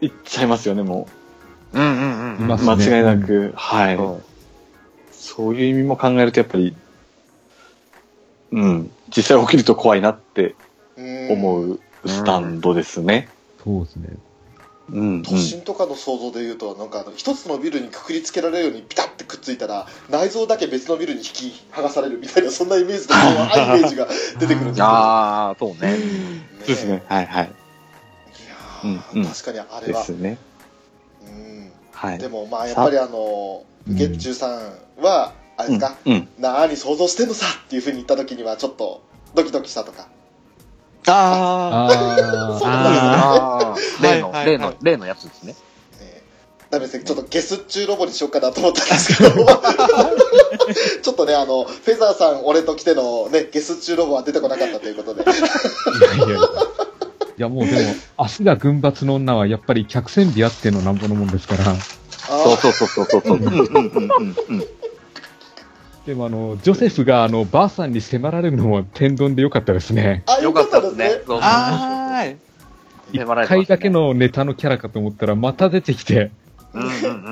[0.00, 1.08] 行っちゃいますよね、も
[1.72, 2.44] うんうんうん。
[2.44, 2.56] う。
[2.56, 3.52] ね間違いなく。
[3.56, 3.96] はい。
[3.96, 4.22] そう
[5.12, 6.74] そういう意味も考えるとやっぱり、
[8.52, 8.90] うん。
[9.14, 10.54] 実際起きると怖いなって
[10.96, 13.28] うん思うスタンドですね。
[13.62, 14.08] そうですね。
[14.92, 24.84] 都心とかの想像で言うと、なんかあの一つのビルにくくりつけられるようにピタッてくっついたら、内臓だけ別のビルに引き剥がされるみたいな、そんなイメージで、怖いイメージが出てくるんですけど。
[24.84, 25.92] ああ、そうね。
[25.92, 25.98] ね
[26.60, 27.02] そうですね。
[27.08, 27.44] はい、はい。
[27.44, 30.08] いやーうんうん確かにあれはです。
[30.10, 30.38] ね。
[31.26, 32.18] うんはい。
[32.18, 36.12] でもまあやっぱりあの、うん月中さんは、あれですか、うん。
[36.12, 39.02] うんなーに想像してんのさっていうふうに言った時にはちょっと
[39.34, 40.08] ドキドキしたとか。
[41.06, 41.90] ああ
[42.58, 42.74] そうあ。
[42.74, 43.49] なんですね
[44.02, 45.54] 例の例の、例のやつですね。
[46.00, 46.30] えー
[46.70, 47.04] ダメですね。
[47.04, 49.30] ちょっとゲス中ロボにしようかなと思ったんですけど、
[51.02, 55.24] ちょっとね、あの、フェザーさん、俺と来てのね、ゲス中ロボは出てこなかったということで。
[55.24, 56.36] いやいやいや。
[56.36, 61.64] いやもうでも、足が群抜の女はやっぱり客船美あってのなんぼのもんですから。
[61.64, 63.40] そうそうそうそうそう。
[66.06, 70.22] でもあの、ジョセフがあの、ばあさんに迫られるのも天丼でよかったですね。
[70.26, 71.22] あ、よよかったたですすね。。
[71.40, 71.99] あ。
[73.12, 73.90] 一回だけ。
[73.90, 76.30] のネタのキャラかと思ったらまた出てきて、
[76.72, 76.88] うんうん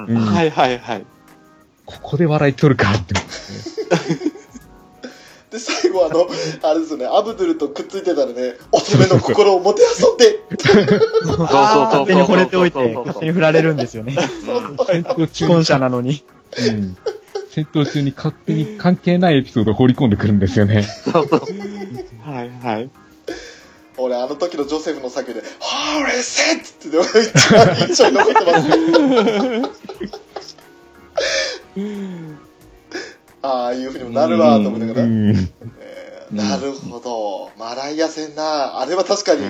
[0.08, 1.06] うんうんはいはいはい。
[1.86, 4.32] ここで笑い取るかって思ってね。
[5.50, 6.28] で、最後あの、
[6.62, 10.40] あれですよね、アブドゥルとくっついてたらね、乙女の心をもてあそんで、
[11.24, 14.14] そうそうそう勝手に惚れておいて、勝手に振られるんですよね。
[14.86, 16.22] 戦闘中本社なのに。
[16.58, 16.96] うん。
[17.50, 20.82] 戦闘中に勝手に関係ないエピソードを放り込んでくるんですよね。
[20.82, 21.40] そうそう。
[22.30, 22.90] はいはい。
[23.98, 29.78] 俺あの時のジョセフの叫びで「ホーレセッ!」ってのが一番印象に残ってます。
[33.42, 37.50] ああいうふうにもなるわと思いながら、なるほど。
[37.56, 39.44] マライア戦なあれは確かに、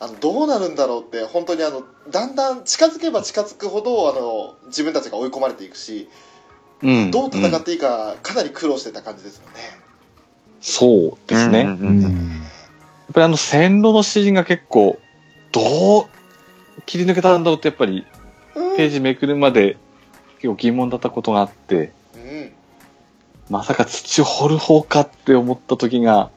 [0.00, 6.08] あのどうなるんだろうって本当にあのだんだん近づけば近づくほどあの自分たちが追い込まれていくし
[6.82, 7.10] うん。
[7.10, 9.54] どう戦っていいかかなり苦労してた感じですよね、
[10.60, 11.62] そうですね。
[11.62, 12.37] うん
[13.12, 14.98] ぱりあの線路の指示が結構、
[15.52, 16.06] どう
[16.86, 18.06] 切り抜けたんだろうってやっぱり
[18.54, 19.76] うんページめくるまで
[20.36, 22.52] 結構疑問だったことがあって、うん
[23.50, 26.30] まさか土を掘る方かって思った時が、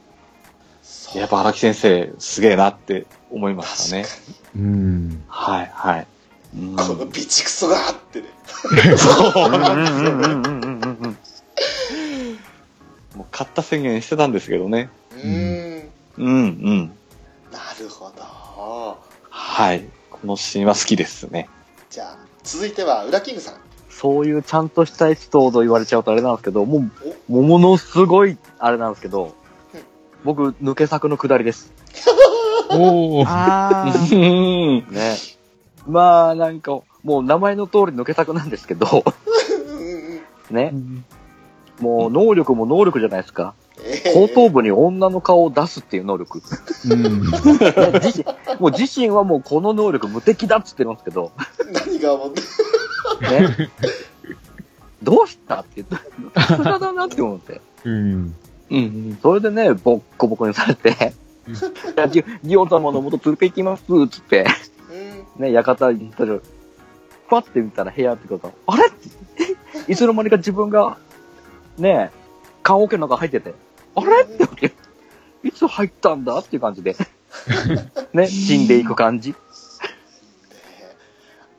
[1.14, 4.06] やっぱ荒木先生すげえなって思いましたね。
[4.56, 5.22] うん。
[5.28, 6.06] はいはい。
[6.56, 8.26] うんこの備蓄クソがあってね
[8.98, 11.18] そううんうんうんうんうんうん
[13.16, 14.90] もう買った宣言してたんですけどね。
[15.12, 15.71] うん
[16.18, 16.92] うんうん。
[17.50, 18.98] なるほど
[19.30, 19.88] はい。
[20.10, 21.48] このシーンは好きですね。
[21.90, 23.54] じゃあ続いてはウラキングさん
[23.88, 26.88] そういうちゃんとしたエピソード言われちゃうとあれなんですけど、も
[27.28, 29.80] う、ものすごい、あれなんですけどうん、
[30.24, 31.72] 僕、抜け作の下りです。
[32.70, 33.24] おー。
[33.28, 34.82] あー。
[34.88, 34.94] うん。
[34.94, 35.16] ね。
[35.86, 39.04] まあ、なんか、もう名前の通り抜け作なんですけど、
[40.50, 40.72] ね。
[41.80, 43.54] もう能力も能力じゃないですか。
[44.04, 46.42] えー後頭部に女の顔を出すっていう能力。
[46.90, 47.22] うん。
[48.58, 51.32] もう自身はもうこの能力無敵だっつってるんですけど、
[51.72, 52.32] 何がもう
[53.22, 53.70] ね。
[55.02, 57.60] どうしたって言って、さすがだなって思って。
[57.84, 58.34] うん。
[58.70, 59.18] うん。
[59.20, 61.12] それでね、ボッコボコにされて、
[62.10, 64.46] ジジオ様の元連れて行きます、つって、
[65.36, 66.38] うんね、館に行ったら、
[67.28, 68.84] パッて見たら部屋ってことあれ
[69.88, 70.98] いつの間にか自分が、
[71.78, 72.10] ね、
[72.62, 73.54] 棺桶の中入ってて、
[73.94, 74.22] あれ？
[74.22, 74.72] って思って、
[75.44, 76.38] いつ入ったんだ？
[76.38, 76.96] っていう感じで、
[78.12, 79.34] ね、死んでいく感じ。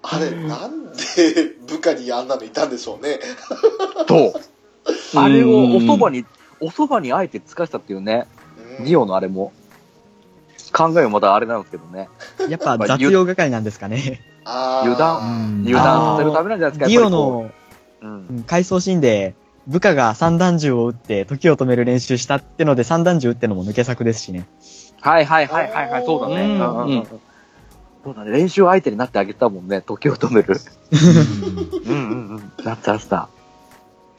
[0.06, 0.98] あれなんで
[1.68, 3.20] 部下にあんなのいたんでしょうね。
[4.06, 4.34] と、
[5.16, 6.26] あれをお蕎麦に、
[6.60, 8.28] お蕎麦にあえて使したっていうね、
[8.80, 8.86] うん。
[8.86, 9.54] ジオのあれも、
[10.74, 12.10] 考えはまたあれなんですけどね。
[12.50, 14.22] やっぱ雑用係なんですかね。
[14.44, 15.64] 油断。
[15.66, 17.50] 油断させるためなんじゃないですか、ディオの
[18.02, 19.36] うん回想シーンで、
[19.68, 24.46] 部下が散弾銃を撃って時を止める練習したってので散弾銃撃ってのも抜け作ですしね。
[25.02, 26.42] はいはいはいはいはい、そうだね。
[26.44, 27.08] うんうん
[28.06, 30.60] そうだね、練習相手になってあげたもんね、時を止める。
[31.88, 32.66] うんうん うん。
[32.66, 33.30] なってました。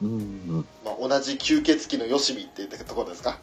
[0.01, 0.13] うんう
[0.53, 0.65] ん。
[0.83, 3.37] まあ、同じ吸血鬼のよしみって言ったところですか？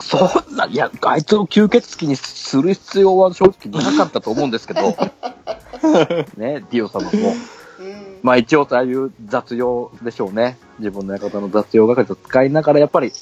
[0.00, 0.16] そ
[0.50, 4.80] んな、いや、あいつを吸血鬼にする必要は正直なかったと思うんですけど、
[6.38, 7.34] ね、ディオ様も。
[8.22, 10.56] うんまあ一応、ああいう雑用でしょうね。
[10.78, 13.12] 自分の館の雑用係と使いながら、やっぱり、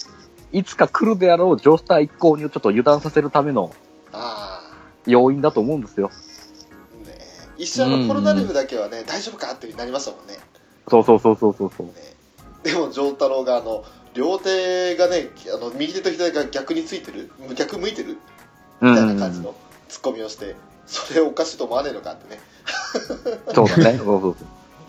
[0.52, 3.72] いつか来るであろうジョースター一行にちょっと油断させるための
[4.12, 4.60] あ
[5.06, 6.10] 要因だと思うんですよ。
[6.12, 7.16] あね
[7.56, 10.34] 一瞬あのコロナリフだけはね大丈夫かってなりましたもんね
[10.88, 11.88] そうそうそうそうそうそう。
[12.64, 13.84] でも丈太郎があの
[14.14, 17.30] 両手がねあの右手と左手が逆についてる？
[17.54, 18.18] 逆向いてる？
[18.80, 19.54] うんみたいな感じの
[19.88, 22.40] ツッコミをして、それおかしいと思わねえのかってね
[23.54, 23.98] そうだね。
[23.98, 24.34] そうそうそう。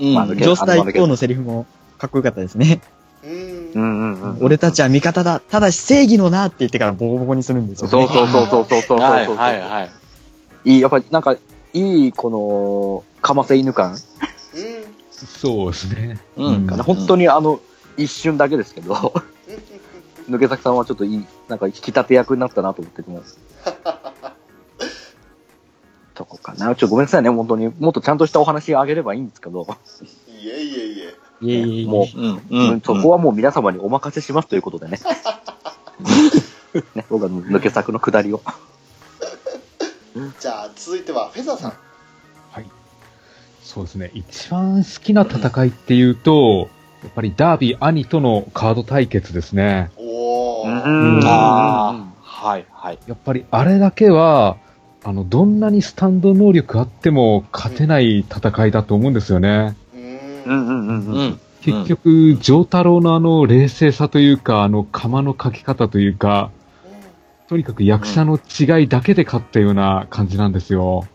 [0.02, 1.66] うんまあジョースター一行のセリフも
[1.98, 2.82] かっこよかったですね。
[3.24, 4.46] うんうんうんうん。
[4.46, 5.40] 俺たちは味方だ。
[5.40, 7.92] ただし正義のなって言ってからボコボコにするんですよ、ね。
[7.92, 9.00] そうそうそうそうそうそうそう。
[9.00, 10.72] はいはいはい。
[10.74, 11.36] いい、やっぱりなんか、
[11.74, 13.92] いい、この、かませ犬感。
[13.92, 13.98] うん
[15.12, 16.20] そうですね。
[16.36, 17.60] うんかな本当にあの、
[17.96, 19.14] 一瞬だけですけど、
[20.30, 23.40] 抜け崎さんはちょっといい、なんか引き立て役になったなと思ってます。
[26.62, 26.76] な。
[26.76, 27.72] ちょっとごめんなさいね、本当に。
[27.80, 29.68] もっとちゃんとしたお話あげればいいんですけど、
[30.42, 31.04] いえいえいえ
[31.42, 31.86] いえいえいえ。
[31.86, 32.82] もうんう、うん。
[32.82, 35.00] そこはもう皆様にお任せしますということでね。
[36.96, 38.42] ね、僕は抜け作の下りを。
[40.40, 41.74] じゃあ続いてはフェザーさん
[43.72, 44.12] そうですね。
[44.14, 46.70] 一番好きな戦いっていうと、
[47.04, 49.92] やっぱりダービー兄とのカード対決ですね。
[49.96, 53.00] おお、うんああ、はいはい。
[53.08, 54.58] やっぱりあれだけは、
[55.04, 59.76] あの、どんなにスタンド能力あっても勝てない戦いだと思うんですよね。
[59.96, 60.02] うん
[60.46, 61.16] うんうんうんうん。
[61.16, 61.40] うん。
[61.62, 66.52] 結局、丈太郎のあの冷静さというか、あの釜の書き方というか、
[67.48, 71.06] とにかく役者の違いだけで勝ったような感じなんですよ。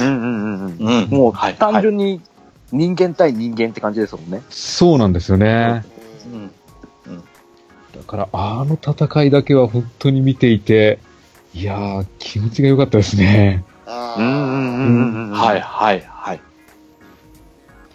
[0.00, 1.04] うんうんうんうん。
[1.04, 1.10] うん。
[1.10, 2.20] もうはい単純に
[2.72, 4.42] 人間対人間って感じですもんね。
[4.48, 5.84] そうなんですよね。
[6.32, 6.50] うん
[7.94, 10.98] だから、あの戦いだけは本当に見ていて、
[11.54, 13.64] いやー、気持ちが良かったですね。
[13.86, 15.30] あうんうんうんうん。
[15.30, 16.40] はいはいはい。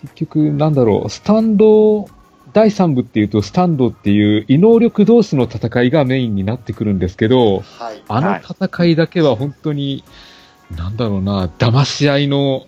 [0.02, 2.08] 結局、なんだろう、スタンド
[2.54, 8.02] 第3部っていうと、スタンドっていう異能力同士の戦いがメインになってくるんですけど、はい。
[8.08, 10.06] あの戦いだけは本当に、
[10.78, 12.68] なんだろうな、騙し合いの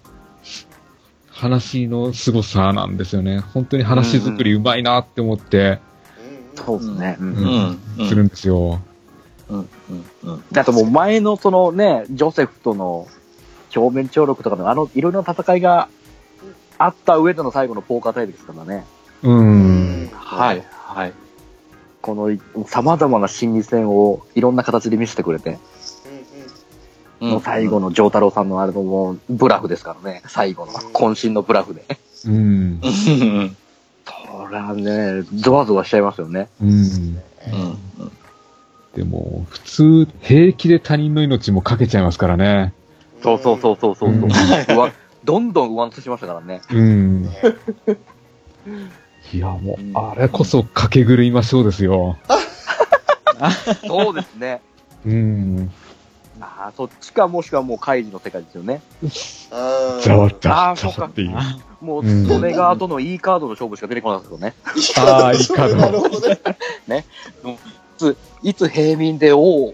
[1.30, 3.40] 話の凄さなんですよね。
[3.40, 5.80] 本当に話作りうまいなって思って、
[6.26, 7.18] うんそうですね。
[7.20, 8.10] うんうんうん。
[8.10, 8.82] するんですよ。
[9.52, 9.70] うん。
[10.24, 10.34] うん。
[10.34, 10.44] うん。
[10.52, 13.08] だともう前のそのね、ジョセフとの
[13.76, 15.90] 表面張力とかのあのいろいろな戦いが
[16.78, 18.86] あった上での最後のポーカータイルですからね。
[19.24, 19.30] う。
[19.30, 20.08] うんん。
[20.14, 20.64] はい。
[20.70, 21.14] はい。
[22.02, 25.60] この様々な心理戦をいろんな形で見せてくれて、
[27.20, 30.24] うんもう最後の丈太郎さんのあれのもうブラフですからね。
[30.26, 31.86] 最後の渾身のブラフで。
[32.26, 32.34] うん。
[32.34, 32.82] うん。
[34.04, 36.50] それはね、ゾワゾワしちゃいますよね。
[36.60, 36.70] うん。
[36.70, 37.20] うん。
[38.96, 42.74] でも、普通、平気で他人の命もかけちゃいますからね。
[43.24, 44.10] そうそうそうそうそう。
[44.10, 44.92] うんうわ
[45.24, 46.62] どんどん上乗せしましたからね。
[46.72, 47.22] うん。
[47.24, 47.30] ね
[49.34, 52.18] いや、もう、あれこそかけ狂いましょうですよ。
[53.86, 54.62] そうですね。
[55.06, 55.72] うん。
[56.42, 58.82] ああ、そっちかもしくはもう怪事の世界ですよね。
[59.04, 59.10] うん
[60.02, 61.38] ざわっざわあーそうかっていう。
[61.82, 64.54] もう、うんそれが後の E カードの勝負しか出てこないですよね。
[64.98, 66.20] あーいいカード なるほど
[66.88, 67.06] ね。
[68.44, 69.74] いつ平民で王、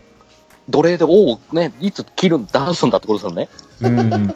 [0.70, 3.50] 奴隷で王をね、いつ切るんだ、すんだってことですよね。
[3.82, 4.36] うん。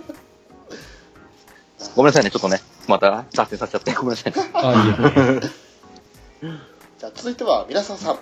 [1.96, 4.52] ごめんなさいね、ちょっとね、また脱線させちゃって、ごめんなさいね。
[4.54, 4.96] あ、
[6.42, 6.62] いえ。
[7.00, 8.14] じゃあ続いては、皆さんさん。
[8.14, 8.20] はい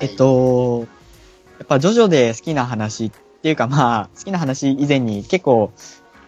[0.00, 0.86] えっ、と、
[1.58, 3.10] やっぱジョジョで好きな話っ
[3.42, 5.72] ていうかまあ、好きな話以前に結構、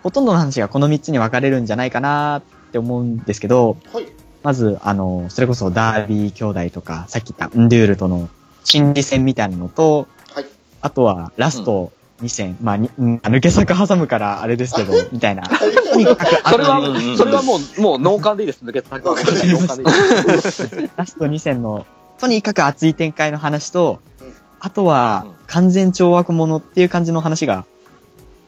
[0.02, 4.06] ほとんどの話がこの3つに分かれるんじゃないかなって思うんですけど、はい。
[4.42, 8.28] まず、あの、それこそダービー兄弟とか、さっき言ったンドゥールとの
[8.64, 10.46] 心理戦みたいなのと、はい。
[10.80, 11.92] あとはラスト
[12.22, 15.42] 2戦、まあ、にうん抜け作挟むからあれですけど、みたいな。
[15.42, 18.98] とにかく、それはうんうんう、んそれはもう、もう脳幹でいいです、抜けた。
[18.98, 20.90] 脳幹でいいです。
[20.96, 21.86] ラスト2戦の、
[22.18, 27.66] とにかく熱い展開の話とうん、あとはうん完全懲悪者っていう感じの話が、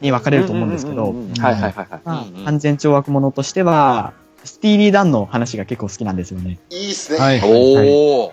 [0.01, 4.13] に分かれると思うんですけど、はい完全懲悪者としては、
[4.43, 6.59] スティーリー・ダンの話が結構好きなんですよね。
[6.69, 7.19] いいっすね。
[7.19, 7.41] はい。
[7.43, 8.31] おー。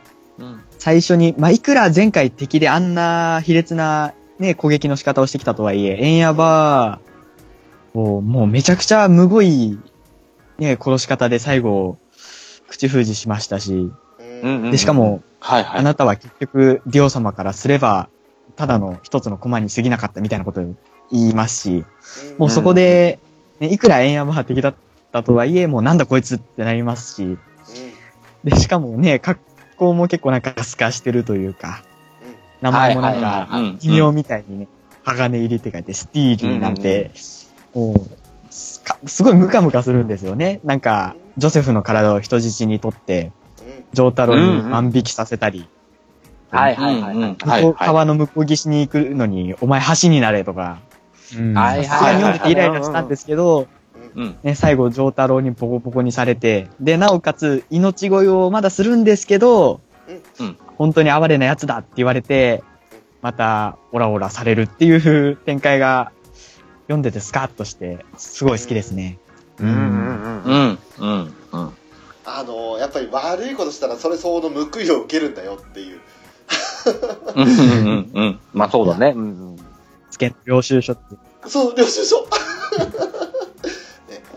[0.82, 9.78] 最初に、まあ、いくら前回敵であんな卑劣なね、攻撃の仕方をしてきたとはいえ、エンヤバーをもうめちゃくちゃむごい、
[10.58, 11.98] ね、殺し方で最後、
[12.68, 13.92] 口封じしましたし、
[14.42, 15.78] うんで、しかも、はいはい。
[15.78, 18.08] あなたは結局、ディオ様からすれば、
[18.56, 20.74] ただの一つの駒に過ぎなかったみたいなことを
[21.12, 21.84] 言いますし、
[22.38, 23.20] もうそこで、
[23.60, 24.74] ね、いくらエンヤバー敵だっ
[25.12, 27.38] たとはいえ、もうなんだこいつってなりますし、
[28.42, 29.40] で、しかもね、格
[29.82, 31.82] 好も結構なんかスカしてるというか、
[32.60, 34.68] 名前もなんはいはいかはいはい、異名みたいにね、
[35.04, 37.10] 鋼入りって書いて、スティーリーなんて、
[37.74, 40.60] もう、すごいムカムカするんですよね。
[40.62, 43.32] なんか、ジョセフの体を人質にとって、
[43.92, 45.68] ジョータロに万引きさせたり、
[46.50, 47.14] はいはいはい。
[47.14, 47.62] はい。
[47.62, 50.78] 向こう川の向こう岸に行くのに、お前橋になれとか、
[51.36, 51.54] うん。
[51.54, 53.66] はいさすがに読んでてイライラしたんですけど、
[54.14, 54.36] うん。
[54.42, 59.80] ね、最後、ジョータロにボコボコにされて、で、なおかつ、命乞いをまだするんですけど、
[60.38, 60.56] うん。
[60.76, 62.62] 本当に哀れな奴だって言われて、
[63.22, 66.12] また、オラオラされるっていう展開が、
[66.84, 69.18] 読んでてスカッとして、すごい好きですね。
[69.58, 69.68] うん。
[69.68, 69.76] うん。
[69.76, 70.42] うん。
[70.44, 70.78] うん。
[70.98, 71.34] うん。
[71.52, 71.72] うん。
[72.24, 76.00] あのやっぱり悪いことしたらそれ相応の報いを受けるんだよっていう。
[77.34, 77.46] うん。
[77.46, 78.10] うん。
[78.14, 78.40] うん。
[78.52, 79.12] まあそうだね。
[79.16, 79.22] うん。
[79.22, 79.56] うん。
[80.10, 81.16] つけ、領収書って。
[81.48, 82.28] そう領収書ね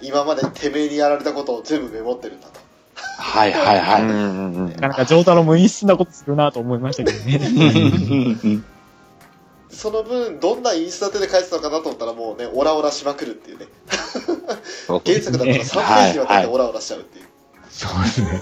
[0.05, 2.59] 今までてめえにやられたことを全部メモってるんだと
[2.95, 4.01] はいはいはい。
[4.03, 7.39] うんうんうんなかなかジョータロも陰湿なことするなと思いましたけどね。
[8.43, 8.65] うん。
[9.69, 13.65] その分どんなインスタ手で返すのかなと思ったらもうねオラオラしまくるっていうね
[14.87, 17.25] 原作だったら3ページにわたってオラオラしちゃうっていう、
[17.69, 18.31] そうですね。
[18.31, 18.39] ね、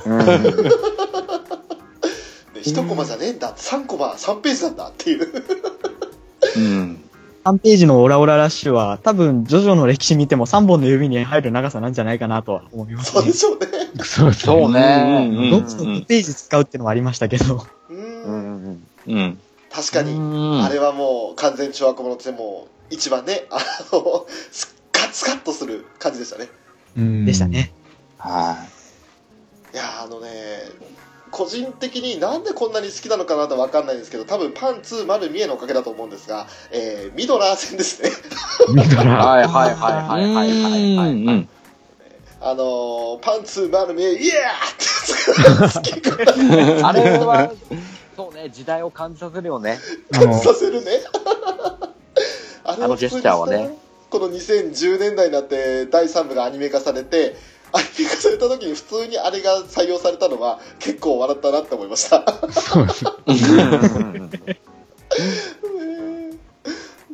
[2.61, 5.43] 1コマじゃねえんだ3コマ3ページなんだっていう
[6.55, 6.82] うん。
[7.43, 13.21] 3ページのオラオララッシュは、多分、ジョジョの歴史見ても3本の指に入る長さなんじゃないかなとは思いますね。
[13.21, 13.33] そうで。
[13.33, 13.67] しょうね。
[14.03, 15.29] そうですそうね。
[15.29, 15.29] ね。
[15.35, 15.49] うん。
[15.51, 17.65] どっちの5ページ使うってのはありましたけど。
[17.89, 18.01] ううん。
[18.01, 18.85] ん。
[19.07, 19.15] うん。
[19.15, 19.39] うん。
[19.69, 20.63] 確かにうん。
[20.63, 23.57] あれはもう完全懲悪者としてもう一番ねあ
[23.91, 26.47] のスカッスカッとする感じでしたね
[26.95, 27.25] うん。
[27.25, 27.47] でした。
[27.47, 27.73] ね。
[28.19, 28.65] は
[29.73, 30.29] いやーあのね
[31.33, 38.09] 個人的になんでこんなに好きなのかなと分かんないんですけど多分パンツ丸見えのおかげだと思うんですが、えーミドラー戦ですね
[38.73, 39.05] 見たい。
[39.05, 41.09] ら、はいはいはいはいはいはいはい。
[41.09, 41.49] うん。
[42.39, 47.51] あのーパンツ丸見えイエーって好きかあれは、
[48.15, 49.79] そうね、時代を感じさせるよね。
[50.13, 50.91] あの、させるね
[52.63, 53.75] あれあのジェスチャーはね
[54.09, 57.35] この2010年代になって第3部がアニメ化されて
[57.73, 62.23] アニメ化された時に普通にあれが採用されたのは結構笑ったなって思いました。
[62.51, 63.03] そうです。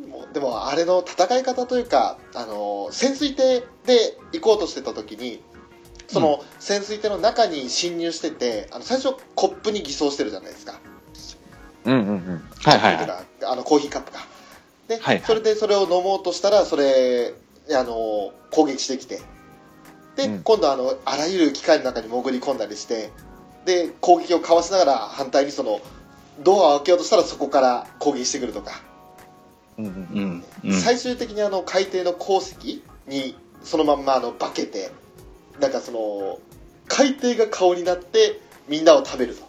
[0.08, 5.42] もうでもあれの戦い方というか、あの潜水艇で行こうとしてた時に
[6.08, 10.80] その潜水艇の中に侵入しててあの最初コップに偽装してるじゃないですか
[11.86, 12.44] うんうんうん。
[12.62, 13.06] はいはいはい。
[13.44, 14.18] あのコーヒーカップか
[14.88, 17.32] で、はいはいそれでそれを飲もうとしたらそれ
[17.72, 19.20] あの攻撃してきて
[20.20, 23.10] で、うん今度あのあらゆる機械の中に潜り込んだりして
[23.64, 25.80] で攻撃をかわしながら反対にその
[26.42, 28.82] ドアを開けようとしたらそこから攻撃してくるとか
[29.78, 30.72] うんうん。
[30.80, 34.90] 最終的にあの海底の鉱石にそのまんまあの化けて
[35.60, 36.38] なんかその
[36.88, 39.42] 海底が顔になってみんなを食べると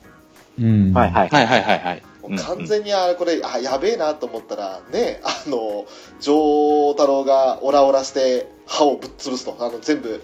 [0.59, 0.93] うん。
[0.93, 1.30] はいはい。
[1.30, 2.03] はいはいはい
[2.45, 5.86] 完全にあれこれあやべえなと思ったらねあの
[6.19, 10.22] 丈太郎がオラオラして歯をぶっ潰すとあの全部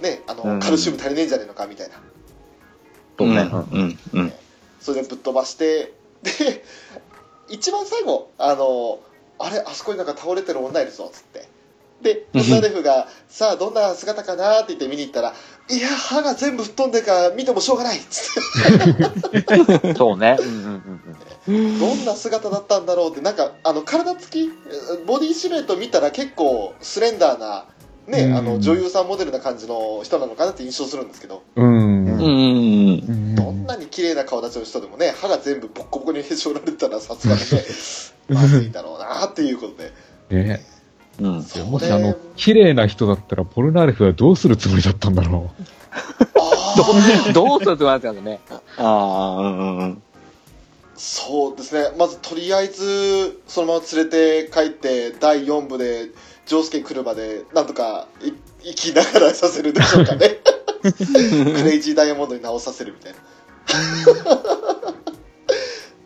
[0.00, 1.94] ねあうんのカルシウム足りねえんじゃねえのかみたいな
[3.18, 3.48] そうね。
[3.50, 3.58] うん。
[3.70, 3.98] うん。
[4.12, 4.32] うん。
[4.80, 5.92] それでぶっ飛ばして
[6.22, 6.62] で
[7.48, 9.00] 一番最後あの
[9.38, 11.48] あれあそこになんか倒れてる女いるぞっつって
[12.02, 15.34] でうん女レフが「さあどんな姿かな?」って言って見に行ったら
[15.68, 20.36] 「いや歯が全部吹っ飛んでるから見てもしょうがない」っつって そうね。
[20.38, 20.54] うんうん
[21.48, 24.50] うんどんな姿だったんだろうってなんかあの体つき
[25.06, 27.66] ボディシルエット見たら結構スレンダーな、
[28.06, 32.04] ねうんあの女優さんモデルな感じの人なのかなって印象するんですけどうん。
[32.04, 32.20] うん。
[32.20, 33.34] うん。
[33.34, 39.82] どんなに綺麗な顔立ちの人でもね歯が全部ボッコボコにへし折られてたらさすがにねまずいんだろうなっていうこと
[40.34, 40.60] でね
[41.20, 41.42] うん。
[41.42, 45.50] そもしれあの、綺麗な人だったら、ポルナーレフはどうするつもりだったんだろ
[46.34, 47.32] あうん。
[47.32, 48.38] どうするって言われたんだね。
[48.50, 49.92] ああ、うんうんうん。
[49.92, 49.96] ー
[50.96, 56.06] そうですねまずとりあえずそのまま連れて帰って第4部で
[56.46, 58.32] 丈介来るまでなんとかい
[58.62, 60.38] 生きながらさせるでしょうかね
[60.82, 60.90] ク
[61.64, 63.18] レイジーダイヤモンドに直させるみたいな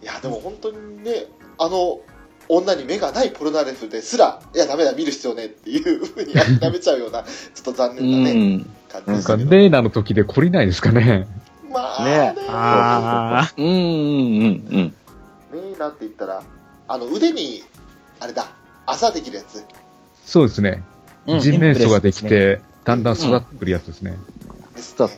[0.02, 1.26] いやでも本当にね
[1.58, 2.00] あの
[2.48, 8.66] 女に目がないポルナレフですらいやダメだ見る必要ねっていうふうに諦 めちゃうようなちょっと残う念なね、ん。
[8.88, 9.12] 感じう。
[9.12, 11.28] なんか、ですけどレーナの時で懲りないですかね。
[11.70, 15.70] まあねねあうんうんうんうん。
[15.70, 16.42] ねなんて言ったら
[16.88, 17.62] あの腕に
[18.18, 18.46] あれだ
[18.86, 19.62] あざできるやつ
[20.30, 20.84] そうですね。
[21.26, 24.16] うん人面素ができて、だんだん育ってくるやつですね。
[24.76, 25.14] ですそうね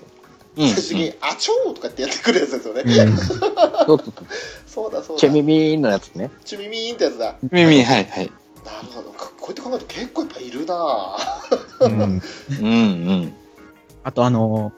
[0.57, 3.17] うん最終的に「あちょー!」とかってやってくるやつですよね、うん。
[4.67, 6.31] そうだそうだチェミミーのやつね。
[6.47, 8.33] チュミミーンってやつだ耳、はいはい。
[8.65, 11.17] なるほどここうやって考えると結構やっぱいるな
[11.81, 12.23] うん
[12.61, 12.71] うんう
[13.27, 13.35] ん。
[14.05, 14.73] あとあの、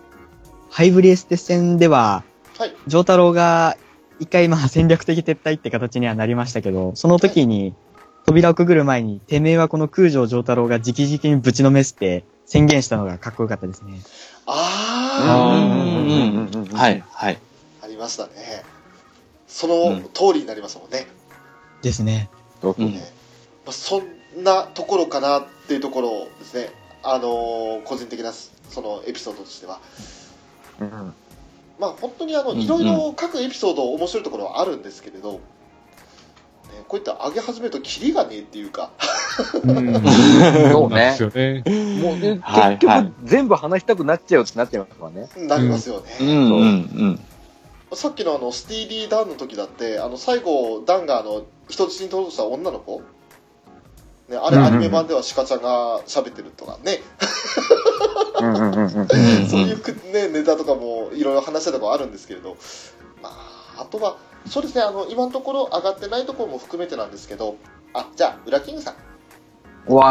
[0.68, 2.24] ハイブリエステ戦では、
[2.58, 3.76] はい丈太郎が
[4.18, 7.72] 一回まあ戦略的撤退って形にはなりましたけど、その時に
[8.26, 14.00] 扉をくぐる前に、てめえはこの空城丈太郎が直々にぶちのめすって宣言したのがかっこよかったですね。
[14.46, 16.76] あうんうんうんうんうん。
[16.76, 17.38] はいはい。
[17.82, 18.32] あありましたね。
[19.46, 21.06] その通りになりますもんね、
[21.82, 22.28] ですね。
[22.62, 22.92] うん。
[22.92, 23.12] ね
[23.64, 26.70] まあ、そんなところかなっていうところですね。
[27.02, 29.80] あのー個人的なそのエピソードとしては。
[30.80, 31.14] うん。
[31.78, 32.64] まあ本当にあのうんうん。
[32.64, 35.40] いろいろ各エピソード面白いところはあるんですけれど、
[36.72, 38.90] ね、こういった上げ始めるとキリがねえっていうか
[39.62, 40.02] うん。
[40.72, 41.62] そうねなんですよね。
[42.00, 45.28] もうね、はい結はい局全部話したくなっちゃうってなっちゃいますからね。
[45.48, 47.20] なりますよね、うんうん
[47.90, 47.96] うん。
[47.96, 53.02] さっきのあのスティーリー・ダンの時だってあの最後ダンがあの人質に取ろうとした女の子、
[54.28, 57.00] ね、あれアニメ版では鹿ちゃんが喋ってるとかね、
[58.40, 59.08] うんうんうんうん。
[59.48, 62.56] そういうく、ね、ネタとかもいろいろ話したところあるんですけれど、
[63.22, 63.30] ま
[63.76, 67.56] あ、あとはそうですねあの今のところ上がってないところも含めてなんですけど
[67.92, 68.94] あじゃあウラキングさん
[69.86, 70.06] わ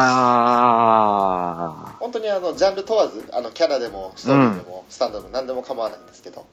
[1.99, 6.45] 本当にあのジャンル問わずあのキャラでもストーリーでも、スタンドでも何でも構わないんですけど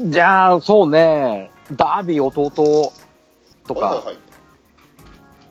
[0.00, 0.10] ー。
[0.10, 2.50] じゃあ、そうね、ダービー弟
[3.66, 4.16] とか、はいはいはい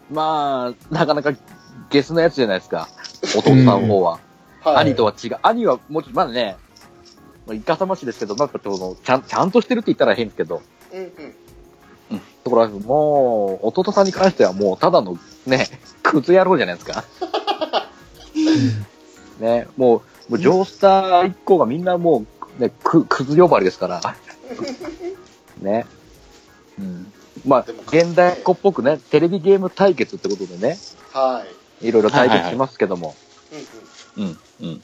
[0.09, 1.34] まあ、なかなか
[1.89, 2.88] ゲスなやつじゃないですか。
[3.38, 4.12] 弟さんの方は。
[4.12, 4.22] はい
[4.78, 5.38] 兄とは違う。
[5.41, 6.57] 兄はもうちょっと、まだね、
[7.46, 10.62] まあイカサマしですけど、なんかちゃん、ちゃんとしてるって言ったら変ですけど、
[10.94, 11.36] うんうん
[12.44, 15.68] ところがもう、弟さんに関してはもう、ただのね、
[16.02, 17.06] クズ野郎じゃないですか。
[19.39, 22.26] ね、もう、もう、ジョースター一行がみんなも
[22.60, 24.02] う、ね、ククズ呼ばわりですから。
[25.62, 25.86] ね。
[26.80, 27.14] うん。
[27.46, 30.78] まあ現代っ子っぽくね、テレビゲーム対決ってことでね、
[31.12, 31.44] は
[31.82, 33.16] いいろいろ対決しますけども、
[34.18, 34.38] うんうんうん
[34.68, 34.84] うん。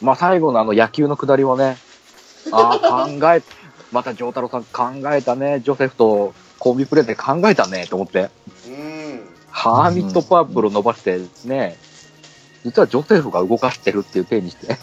[0.00, 1.76] まあ最後のあの野球のくだりをね、
[2.52, 3.42] ああ、考え、
[3.92, 8.30] また丈太郎さん考えたね、ジョセフとコンビプレーで考えたね、と思って、
[8.66, 9.20] うん。
[9.50, 11.76] ハーミットパープル伸ばしてね、
[12.64, 14.78] 実はジョセフが動かしてるっていう体にして、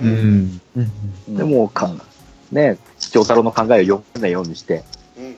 [0.00, 0.04] う。
[0.06, 0.60] ん。
[0.76, 0.80] う
[1.30, 1.36] ん。
[1.36, 1.90] でもうか、
[2.52, 2.78] ね、
[3.10, 4.84] 長太郎の考えを読めないようにして、
[5.16, 5.36] うんうん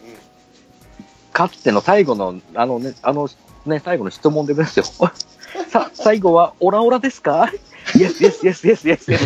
[1.32, 3.26] かつての最後の、あのね、あの
[3.64, 4.84] ね、最後の質問でですよ。
[5.72, 7.50] さ、最後は、オラオラですか？
[7.96, 9.24] イエスイエスイエスイエスイエスイエス。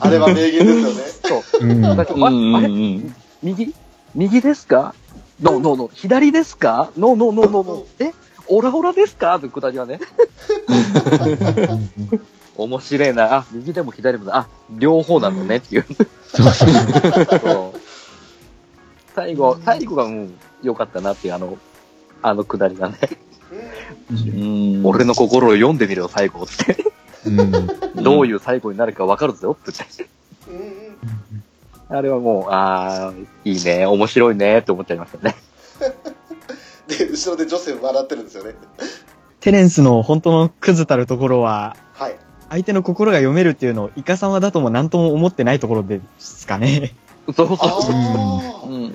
[0.00, 1.42] あれは名言ですよね。
[1.50, 1.66] そう。
[1.66, 1.82] うん。
[1.82, 2.30] だからああ
[2.60, 2.68] れ？
[3.42, 3.74] 右？
[4.14, 4.94] 右ですか？
[5.40, 5.90] ノーノーノー。
[5.94, 6.90] 左ですか？
[6.96, 8.06] ノーノーノーノーノー。
[8.08, 8.14] え？
[8.48, 9.36] オラオラですか？
[9.36, 10.00] ってくだりはね。
[12.56, 13.36] 面白いな。
[13.36, 15.86] あ、右でも左でも、あ、両方なのねっていう。
[16.28, 17.80] そう
[19.14, 21.56] 最後、最後がうん、良かったなっていう、あの、
[22.22, 22.98] あのくだりがね。
[24.10, 26.76] うん俺の心を読んでみろよ、最後って。
[27.26, 28.02] うん。
[28.02, 30.92] どういう最後になるか分かるぞって言って。
[31.88, 33.12] あれはもう、ああ、
[33.44, 35.36] いいね、面白いねって思っちゃいましたね。
[36.88, 38.54] で、後ろで女性笑ってるんですよね。
[39.40, 42.16] テレンスの本当のクズたるところは、はい。
[42.48, 46.94] 相手の心が読めるっていうのをイカ様だとも何とも思ってないところですかね。
[47.34, 47.94] そうそうあそう。
[47.94, 48.94] あ、うん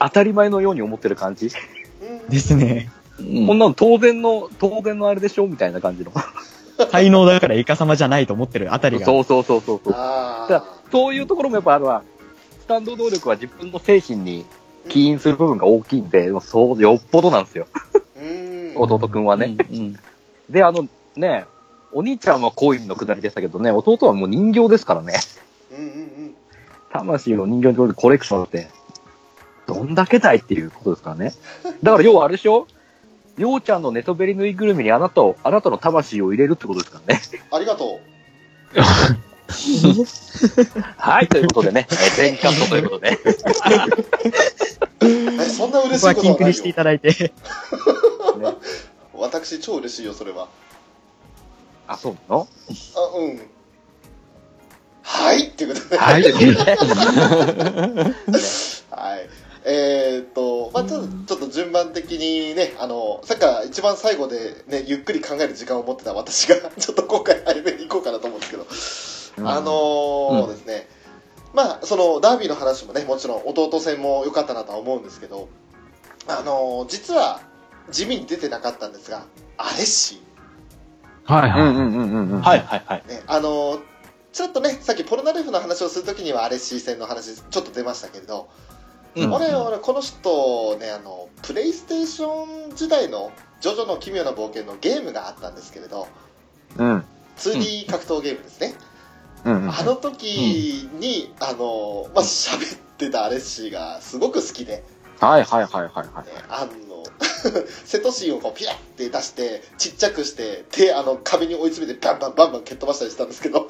[0.00, 1.46] 当たり前のように思ってる感じ。
[1.46, 2.90] うんですね。
[3.18, 5.46] うんこんなの当然の、当然のあれでしょ？
[5.46, 6.12] みたいな感じの。
[6.90, 9.06] 才能だからイカ様じゃないと思ってるあたりが。
[9.06, 9.94] そうそうそうそうそう。
[9.96, 12.02] あだそういうところもやっぱあるわ。
[12.60, 14.44] スタンド能力は自分の精神に
[14.88, 17.66] 起因する部分が大きいんで、もうそう、よっぽどなんですよ。
[18.20, 18.72] うん。
[18.76, 19.56] 弟くんはね。
[19.70, 19.96] うん
[20.50, 21.46] で、あの、ね、
[21.92, 25.14] お兄ちゃんは恋のくだりでしたけどね、弟はもう人形ですからね。
[25.70, 25.88] うんうんう
[26.28, 26.34] ん。
[26.92, 28.68] 魂を人形にコレクションって、
[29.66, 31.32] どんだけだいっていうことですからね。
[31.82, 32.66] だから要はあれでしょ？
[33.38, 37.20] ようちゃんの寝そべりぬいぐるみにあなたを、あなたの魂を入れるってことですからね。
[37.50, 38.00] ありがと
[40.96, 43.10] はい、ということでね、 えー全カットということで。
[43.10, 43.18] う。
[45.42, 46.22] え、そんな嬉しいここはことはないよ。
[46.22, 47.32] キンクリしていただいて。
[49.14, 50.48] 私超嬉しいよ、それは。
[51.86, 52.48] あ、そうなの？
[52.96, 53.40] あ、うん。
[55.02, 55.98] はいっていうことで。
[55.98, 58.14] はい、ということでね。
[58.90, 59.28] はい。
[59.64, 70.88] えーっと、まあちょっと、ちょっと順番的にね、あの、さっきから一番最後でね、ゆっくり考える時間を持ってた私が、 ちょっと今回早めに行こうかなと思うんですけど、あのーですね、
[71.54, 75.48] まあそのダービーの話もね、もちろん弟戦も良かったなとは思うんですけど、
[76.26, 77.40] あのー実は
[77.90, 80.22] 地味に出てなかったんですが、アレッシ
[81.24, 81.62] はいはい。
[81.62, 82.40] うんうんうんうんうん。
[82.40, 83.02] はいはいはい。
[83.06, 83.80] ー、ね、あのー
[84.32, 88.48] ちょっとね、さっきポルナレフの話をするときにはアレッシー戦の話ちょっと出ましたけれど、
[89.14, 96.08] うん俺、俺、この人ね、あの、プレイステーション時代のジョジョの奇妙な冒険のゲームがあったんですけれど、
[96.78, 97.04] うん。
[97.36, 98.74] 2D 格闘ゲームですね。
[99.44, 99.70] うんうん。
[99.70, 104.82] あの時に、あの、まあ、喋ってたアレッシーがすごく好きで、
[105.20, 106.26] はいはいはいはいはい。
[106.26, 107.04] ね、あの、
[107.84, 113.68] セトシンをこうピラッて出して、ちっちゃくして、手、あの、壁に追い詰めてバンバンバンバン蹴っ飛ばしたりしたんですけど、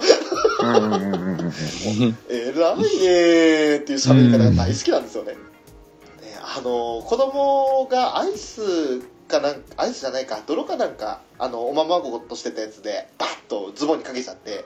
[0.60, 1.31] うんうんうんうんうん。
[2.28, 5.04] えらいねーっていう喋り方が大好きなん。
[5.04, 5.32] ですよね。
[5.32, 5.38] ね
[6.40, 9.62] あの子供がアイスかなん。
[9.76, 10.94] アイスじゃないか泥かなん。
[10.94, 14.64] かあのおままごとしてたやつでバッとズボンにかけちゃって。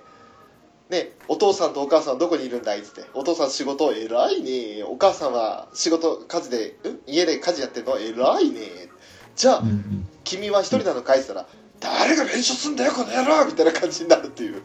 [0.88, 1.74] ね、お父さん。
[1.74, 2.12] とお母さん。
[2.14, 2.62] はどこにいるん。
[2.62, 3.50] だいっつってお父さん。
[3.50, 5.32] 仕事偉いねお母さん。
[5.32, 7.00] は仕事家事でん。
[7.06, 8.60] 家で家事やってるの偉いね
[9.34, 9.62] じゃあ、
[10.24, 11.44] 君は一人なのかいって言っ
[11.80, 12.76] たら誰が弁償すん。
[12.76, 14.62] だよこの野郎みたいな感じになるっていう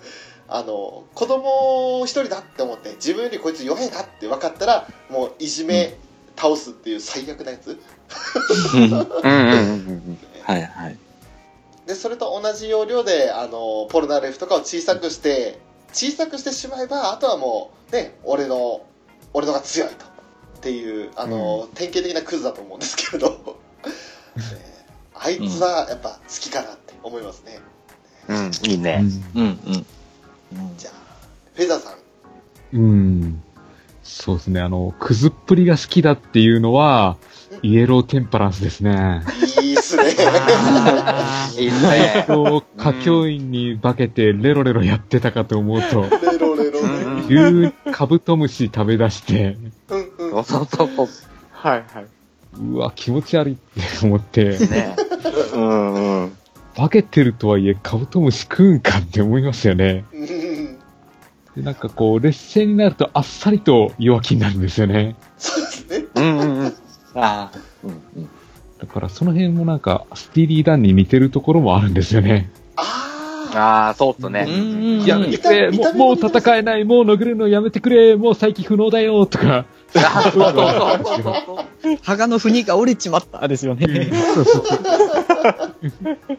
[0.54, 5.98] あの子供一人だって思って自分よりこいつ弱いなって分かったらもういじめ
[6.36, 7.80] 倒すっていう最悪なやつ
[8.76, 10.18] うんうんうんうん。
[10.44, 10.98] はいはい。
[11.88, 15.58] でそれと同じ要領であのポルナレフとかを小さくして
[15.94, 18.86] 小さくしてしまえばあとはもうね俺の
[19.34, 23.30] 俺のが強いとっていうあの、典型的なクズだと思うんですけれど、
[24.38, 27.60] ねあいつはやっぱ好きかなって思いますね、
[28.28, 29.04] うん、いいね。
[29.34, 29.86] うんうん。
[30.78, 30.94] じゃあ
[31.56, 31.96] フェザーさん
[32.74, 33.44] うん。
[34.04, 34.62] そうですね。
[34.62, 37.18] あの、クズっぷりが好きだっていうのは、
[37.62, 39.24] イエローテンパランスですね。
[39.62, 42.24] いいっすねあいいっすね。
[42.28, 49.58] と、歌教員に化けてレロレロやってたかと思うと、レロレロうんね急カブトムシ食べ出して、
[49.90, 49.96] う
[50.26, 51.08] んうんそうそうそう。
[51.52, 52.06] はいはい。
[52.60, 54.96] うわ、気持ち悪いって思って、ね。
[55.54, 56.38] うんうん。
[56.76, 60.06] 化けてるとはいえカブトムシ食うんかって思いますよね。
[60.14, 60.82] うん
[61.56, 65.16] でなんかこう、劣勢になるとあっさりと弱気になるんですよね。
[65.38, 66.68] そうですねうんうんうん。
[66.68, 66.72] あ
[67.16, 67.52] あ。
[67.84, 68.30] うんうん。
[68.80, 72.50] だからその辺もなんか、スティーリーダンに似てるところもあるんですよね。
[72.78, 73.08] あ
[73.54, 74.46] あああ、そうっすね。
[74.48, 75.28] うんやめ
[75.72, 79.66] もうもう戦えない、もう殴るのやめてくれ、もう再起不能だよ、とか。
[79.94, 81.34] あーそうそうそう
[81.84, 84.10] そう 羽賀の腑が折れちまったですよね。
[84.34, 86.38] そうそうそう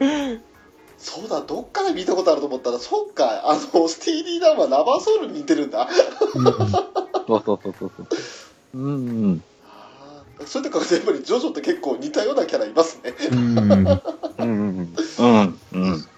[0.98, 5.88] そうだどっかで見たことあると思ったらそっかあのスティーリーダウンはラバーソウルに似てるんだ
[7.26, 8.78] そうそうそうそうそう。
[8.78, 9.42] うん。
[9.64, 13.38] あーそういった考えてやっぱりジョジョって結構似たようなキャラいますねうん。
[13.38, 14.00] うん。
[14.38, 15.60] うん。
[15.72, 16.08] うん。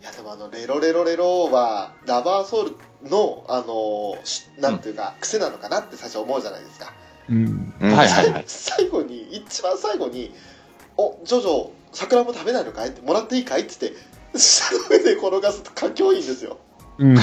[0.00, 2.76] いやでもあのレロレロレロはラバーソウル
[3.10, 6.92] のあのしなんていうか、癖なのかなって最初思うじゃないですか、
[7.28, 7.74] うん。
[7.80, 8.44] はいはいはい。
[8.46, 10.34] 最後に一番最後に
[10.96, 13.92] 「おジョジョ桜も食べないのかい?」って「もらっていいかい?」っつって
[14.36, 16.58] 下の上で転がすと環境いいんですよ
[16.98, 17.16] うん。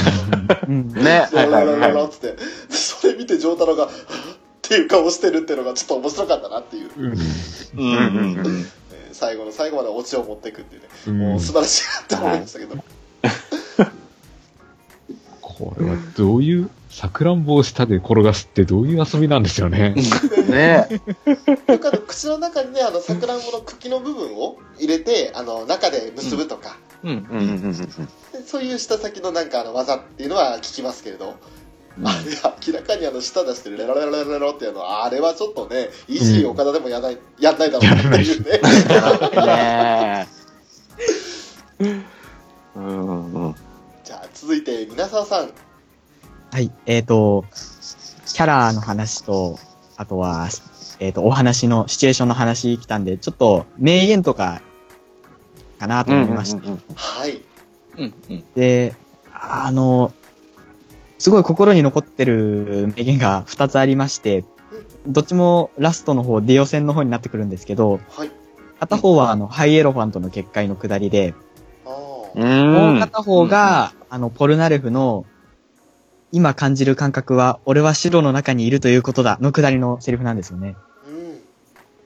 [0.68, 0.94] うん。
[0.94, 1.28] ね。
[1.32, 2.36] ララララはいラって
[2.70, 7.06] それ見て丈太郎が「はぁっていう顔してるっていうのがちょっと面白かったなっていう、うん。
[7.06, 7.14] うん。
[7.14, 8.46] うん。
[8.92, 12.84] えー最後の最後までオチを持っていくっていうね、うんもう素晴らしいなって思いましたけど、
[15.40, 19.96] これはどういう、さくらんぼを下で転がすってどういう遊びなんですよね。
[20.48, 20.88] ね。
[21.68, 27.28] よくあの口の中にねあのさくらんぼの茎の部分を入れてあの中で結ぶとか、うん。
[27.32, 27.40] うん。
[27.40, 27.72] うん。
[27.72, 27.78] で
[28.46, 29.50] そういう舌先のなん。
[29.50, 31.36] かあの技っていうのは聞きますけれど、
[32.04, 32.32] あれ
[32.68, 37.02] 明らかにあの舌出してるレロレロレロレロっていうのはあれはちょっとねイージー岡田でもやん。
[37.02, 37.58] ない、やん。
[37.58, 38.52] ないだろうなっていうね
[39.46, 40.28] ね
[42.76, 43.44] うん。
[43.46, 43.56] うん。
[44.04, 45.52] じゃあ続いて皆沢さん
[46.54, 46.72] はい。
[46.86, 47.46] えっ、と、
[48.28, 49.58] キャラの話と、
[49.98, 50.50] あとは、
[51.00, 54.62] えっ、と、お話の、シチュエーションの話来たんで、ちょっと名言とか、
[55.80, 56.62] かなと思いました。
[56.94, 57.42] はい
[57.98, 58.14] うん。
[58.30, 58.44] うん。
[58.54, 58.94] で、
[59.34, 60.14] あの、
[61.18, 64.46] すごい心に残ってる名言が2つありまして、
[65.08, 68.32] どっちもラストの方、ディオ戦の方になってくるんですけど、はい
[68.80, 71.34] 片方はあの、ハイエロファントの結界の下りで。
[72.36, 75.26] もう片方が、あの、ポルナレフの、
[76.34, 80.76] 今感じる感覚は、俺は白の中にいるということだ、の下りのセリフなんですよね。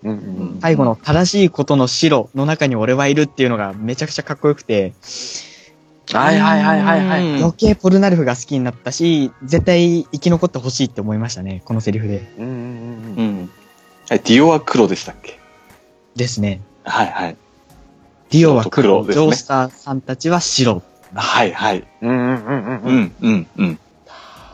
[0.03, 0.59] うんうんうん。
[0.61, 4.93] 最後の正しいことの白の中に俺はいるっていうのがめちゃくちゃかっこよくて、
[6.11, 7.21] はいはいはいはいはい。
[7.21, 12.29] うん余計ポルナレフが好きになったし、絶対生き残ってほしいって思いましたね、このセリフで。
[12.37, 12.59] うんうんうん
[13.17, 13.49] うん。
[14.09, 15.39] はい、ディオは黒でしたっけ？
[16.17, 16.61] ですね。
[16.83, 17.37] はいはい。
[18.29, 20.83] ディオは黒、黒ですねジョースターさんたちは白。
[21.13, 21.87] はいはい。
[22.01, 22.91] うんうんうんうんう。
[22.91, 23.79] んうんうん。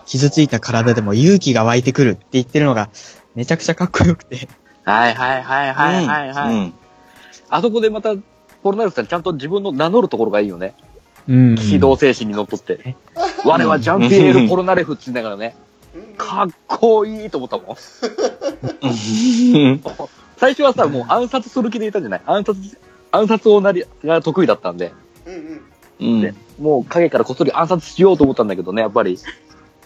[0.06, 2.90] 傷ついた体でも勇気が湧いてくるって言ってるのが
[3.36, 4.48] めちゃくちゃかっこよくて。
[4.84, 6.56] はいはいはいはいはいはい。
[6.56, 6.74] うん。
[7.50, 8.16] あそこでまた、
[8.62, 10.74] ポルナレフさんちゃんと自分の名乗るところがいいよね。
[11.28, 11.56] うん。
[11.56, 12.96] 機動精神にのっとって。
[13.46, 15.56] 我はジャンピエール・ポルナレフって言いながらね、
[15.96, 17.68] うんかっこいいと思ったもん。
[18.82, 18.88] う
[19.74, 19.82] ん。
[20.38, 22.22] 最初はさ、もう暗殺する気でいたじゃない？
[22.26, 22.78] 暗殺、
[23.12, 24.92] 暗殺をなり、が得意だったんで、
[25.26, 25.62] うんうん
[26.00, 29.18] うんねもう影からこっそり暗殺しようと思ったんだけどね、やっぱり、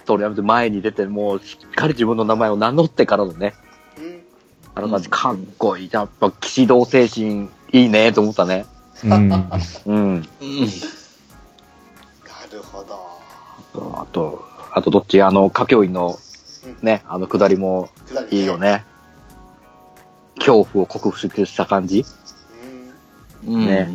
[0.07, 3.53] それやめて前に出て、もうしっかり自分の名前を名乗ってからのね、
[3.97, 4.21] うん
[4.73, 5.89] あの感じかっこいい。
[5.91, 8.65] やっぱ騎士道精神いいねと思ったね。
[9.03, 9.11] うん。
[9.11, 10.21] うん。
[10.21, 10.23] な
[12.51, 12.97] るほど
[13.99, 15.21] あと、あとどっち？
[15.21, 16.17] あの、歌教員の
[16.81, 17.89] ね、あの下りも
[18.31, 18.85] いいよね。
[20.37, 22.05] 恐怖を克服した感じ？
[23.45, 23.65] うんうん。
[23.65, 23.89] ね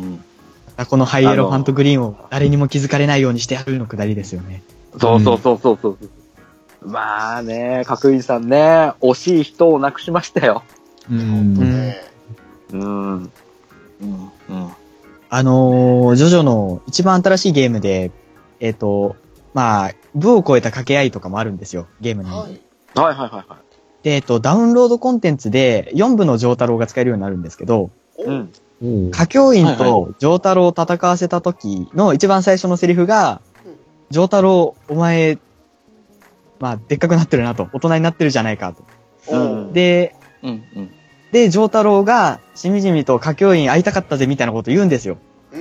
[0.89, 4.63] このハイエロファントグリーンを誰にも気づかれないようにしてやるのくだりですよね。
[4.99, 5.97] そうそうそうそうそう。
[6.85, 10.63] まあね、角井さんね、惜しい人を亡くしましたよ。
[11.09, 11.53] うん。
[11.55, 12.01] ね
[12.71, 12.81] うん。
[12.81, 13.29] うん。
[14.01, 14.71] うん。
[15.29, 18.11] あのー、ジョジョの一番新しいゲームで、
[18.59, 19.15] えっ、と、
[19.53, 22.29] まあ、部を超えた掛け合いとかもあるんですよ、ゲームに。
[22.29, 22.59] はい
[22.95, 24.03] はいはいはいはい。
[24.03, 28.51] で、えっ、と、ダウンロードコンテンツで4部のジョータロウが使えるようになるんですけど、おうん。
[29.09, 33.41] 歌教員はいとジョータロウを戦わせた時の一番最初のセリフが
[34.13, 35.37] うん、ジョータロウ、お前、
[36.59, 38.83] まあ、でっかくなってるなと、大人になってるじゃないかと。
[39.27, 40.63] おで、うん。
[40.75, 40.91] うん。
[41.31, 45.17] で、ジョータロウが、しみじみと歌教員会いたかったぜみたいなこと言うんですよ。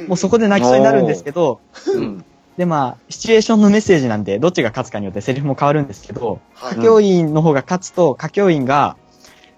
[0.06, 1.60] もうそこで泣きそうになるんですけど、
[1.94, 2.24] うん。
[2.56, 8.96] でまあ、シチュエーションのメッセージなんで、どっちが勝つかによってセリフも変わるんですけど、はい歌教員の方が勝つと、歌教員が、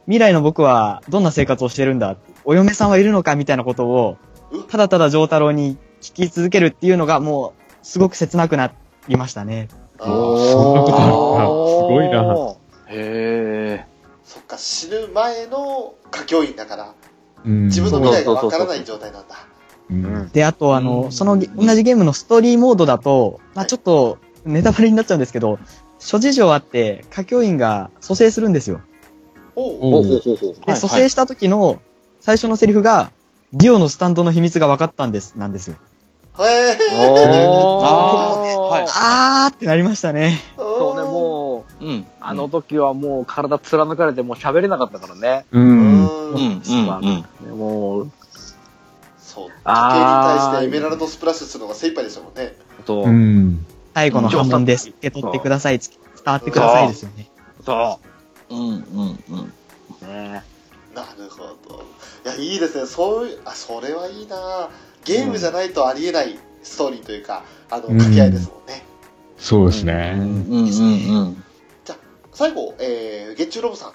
[0.06, 4.18] 未来の僕はどんな生活をしてるんだお嫁さんはいるのかみたいなことを
[4.52, 8.72] う、ただただ丈太郎に聞き続けるっていうのがもう、すごく切なくな
[9.09, 9.68] りましたね。
[9.98, 12.56] あーそんなことあすごいな
[12.89, 13.86] へえ。
[14.24, 16.94] そっか死ぬ前の歌教員だから
[17.44, 17.66] うん。
[17.66, 19.47] 自分の未来がわからない状態なんだ
[19.90, 20.28] うん。
[20.31, 25.59] で、あとあうんの、そのゲ同じゲームのストーリーモードだと、まあちょっとネタバレになっちゃうんですけど、
[25.98, 28.81] 諸事情あって、歌教員が蘇生するんですよ。
[29.56, 30.02] おうお。
[30.02, 30.14] で、
[30.66, 31.81] はい蘇生した時の
[32.20, 33.10] 最初のセリフが、
[33.52, 35.76] ディオのスタンドの秘密が分かったんです、なんですよ。
[36.39, 38.69] へえおー。
[38.69, 40.40] はいあーってなりましたね。
[40.56, 42.06] そうね、もう、うん。
[42.20, 45.47] あの時はもう体貫かれてもう喋れなかったからね。
[45.52, 45.61] う。
[45.61, 46.62] うんんうん。
[46.66, 47.27] うん。
[47.43, 47.59] うん。
[47.59, 48.11] もう、
[49.19, 53.12] そう時計にあー対してエメラルドスプラッシュするのが精一杯でしたもんねそうう。
[53.12, 53.66] ん。
[53.94, 54.89] 最後の反問です。
[54.89, 55.78] 受け取ってください。
[55.78, 55.90] 伝
[56.27, 57.31] わってくださいですよね。
[57.65, 58.01] そ
[58.51, 59.52] うんうんうん。
[60.02, 60.06] う。
[60.06, 60.43] ね
[60.94, 61.85] なるほど
[62.24, 64.70] いやいいですねそういうあそれはいいな
[65.05, 68.82] ゲームじゃないとありえないストーリーというかあのうん掛け合いですもんね、
[69.39, 70.12] そうですね。
[70.16, 71.44] うんうんうん。
[72.32, 73.93] 最後、えー、月中ロボさん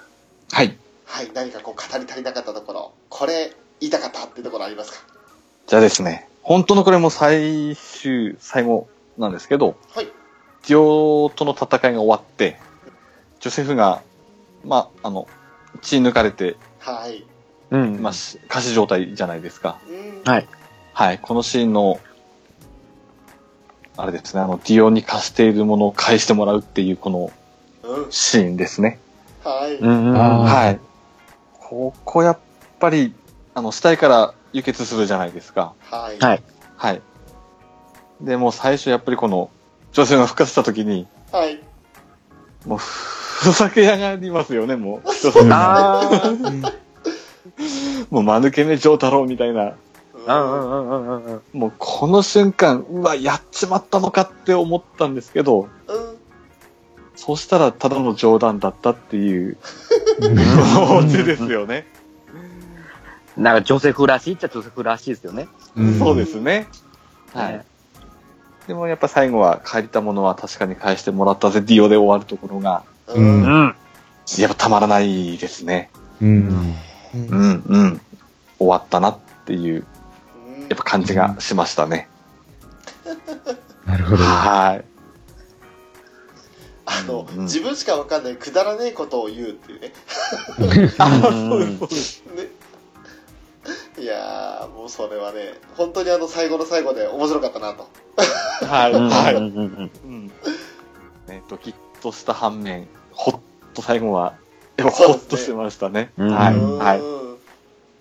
[0.52, 0.76] はい。
[1.04, 5.06] はい何かこう語り足りなかったところこれ言いたかったっていうところありますか？
[5.66, 8.88] じゃあですね、本当のこれも最終、最後
[9.18, 10.06] なんですけど、はい
[10.68, 12.58] ディオとの戦いが終わって、
[13.40, 14.02] ジョセフが、
[14.62, 15.26] まあ、あの、
[15.80, 17.24] 血抜かれて、はい
[17.70, 18.02] うん。
[18.02, 19.80] まあ、し仮死状態じゃないですか。
[19.88, 20.48] うんはい
[21.00, 21.98] はい、このシーンの、
[23.96, 27.32] あれですね、あの、ディオに貸しているものを返してもらうっていうこの
[27.82, 28.98] うんシーンですね。
[29.42, 30.80] はい、はい。
[31.58, 32.38] ここやっ
[32.78, 33.14] ぱり、
[33.54, 35.72] あの、死体から輸血するじゃないですか。
[35.90, 36.42] はいはい
[36.76, 37.00] はい。
[38.20, 39.48] で、もう最初やっぱりこの、
[39.92, 41.62] 女性が復活した時に、はい
[42.66, 45.00] もう、ふざけやがりますよね、もう。
[45.50, 46.72] あー
[48.12, 49.72] もう、間抜けめ上太郎みたいな。
[50.26, 50.34] うん。
[50.34, 50.70] うん。
[50.70, 51.08] うん。
[51.08, 51.24] うん。
[51.26, 51.42] うん。
[51.52, 55.14] もう、この瞬間、うわ、やっちまったのかって思ったん。
[55.14, 55.68] ですけど、うん。
[57.16, 59.58] そしたらただの冗談だったっていう、
[60.20, 60.96] うん。
[60.96, 61.86] オチですよね。
[63.36, 63.56] なん。
[63.56, 65.46] かジョセフらしいっちゃジョセフらしいですよね。
[65.76, 65.98] うん。
[65.98, 66.66] そうですね。
[67.34, 67.64] はい。
[68.66, 73.74] でもやっぱ最後は借りたものは確かに返してもらったぜ、ディオで終わるところが、うん。
[74.38, 75.90] やっぱたまらないですね。
[76.22, 76.74] うん。
[77.14, 78.00] うん、うん。
[78.58, 79.84] 終わったなっていう、
[80.70, 82.08] やっぱ感じがしましたね。
[83.84, 84.24] なるほど。
[84.24, 84.84] はい。
[86.86, 89.92] あの、うん自分しかわかんないくだらねえことを言うっていうね。
[92.36, 92.48] ね
[93.98, 97.90] いやーもうそれはね本当にあの最後の最後で面白かったなと
[98.66, 99.34] はい、うんはい。
[101.30, 103.40] ね、ドキッとした反面、ほっ
[103.74, 104.34] と最後は、
[104.76, 106.12] やっぱほっとしてましたね。
[106.16, 107.19] うんはい、うんはい。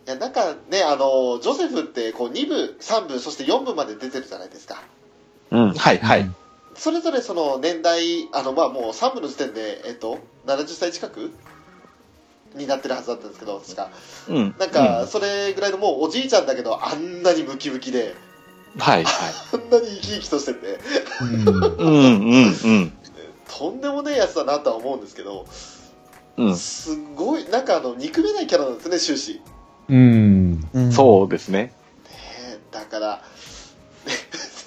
[0.10, 4.82] いやなんかねあのジョセフってこう2部3部そして4部まで出てるじゃないですか
[5.52, 5.74] うん。
[5.76, 6.32] はい、はい。
[6.74, 10.18] それぞれその年代あのまあもう3部の時点でえっと
[10.48, 11.32] 70歳近く
[12.56, 13.92] になってるはずだったんですけど確か
[14.30, 14.56] うん。
[14.58, 18.16] なんかそれぐらいのもうおじいちゃんだけどあんなにムキムキで
[18.74, 19.34] うん、はい、はい。
[19.54, 20.80] あんなに生き生きとしてて
[21.22, 22.94] うんうん、うん、うん。
[23.48, 25.46] とんでもねえやつだなとは思うんですけど
[26.38, 26.58] うん。
[26.58, 29.59] すごいなんかあの憎めないキャラなんですね終始、ね
[29.90, 30.70] うん。
[30.74, 31.74] うんそうですね。
[32.48, 33.22] え、だから
[34.06, 34.14] ね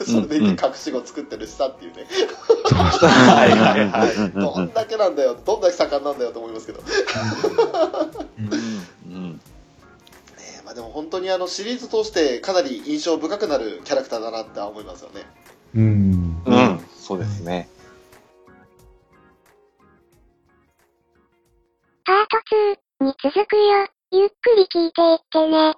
[0.05, 2.07] それでいて隠し子作ってるしさっていうね、
[2.71, 4.33] はい、はい、はい。
[4.33, 6.89] どんだけなんだよどんだけ盛んなんだよと思いますけど、ね
[9.07, 9.41] うん。
[10.39, 15.23] えまあ、でも本当にあのシリーズ通してかなり印象深くなるキャラクターだなって思いますよね
[15.75, 16.43] うん。
[16.45, 16.81] うん。
[16.99, 17.69] そうですね。
[22.05, 22.17] パー
[23.01, 23.92] ト2に続くよ。
[24.15, 25.73] ゆっくり聞いていってね。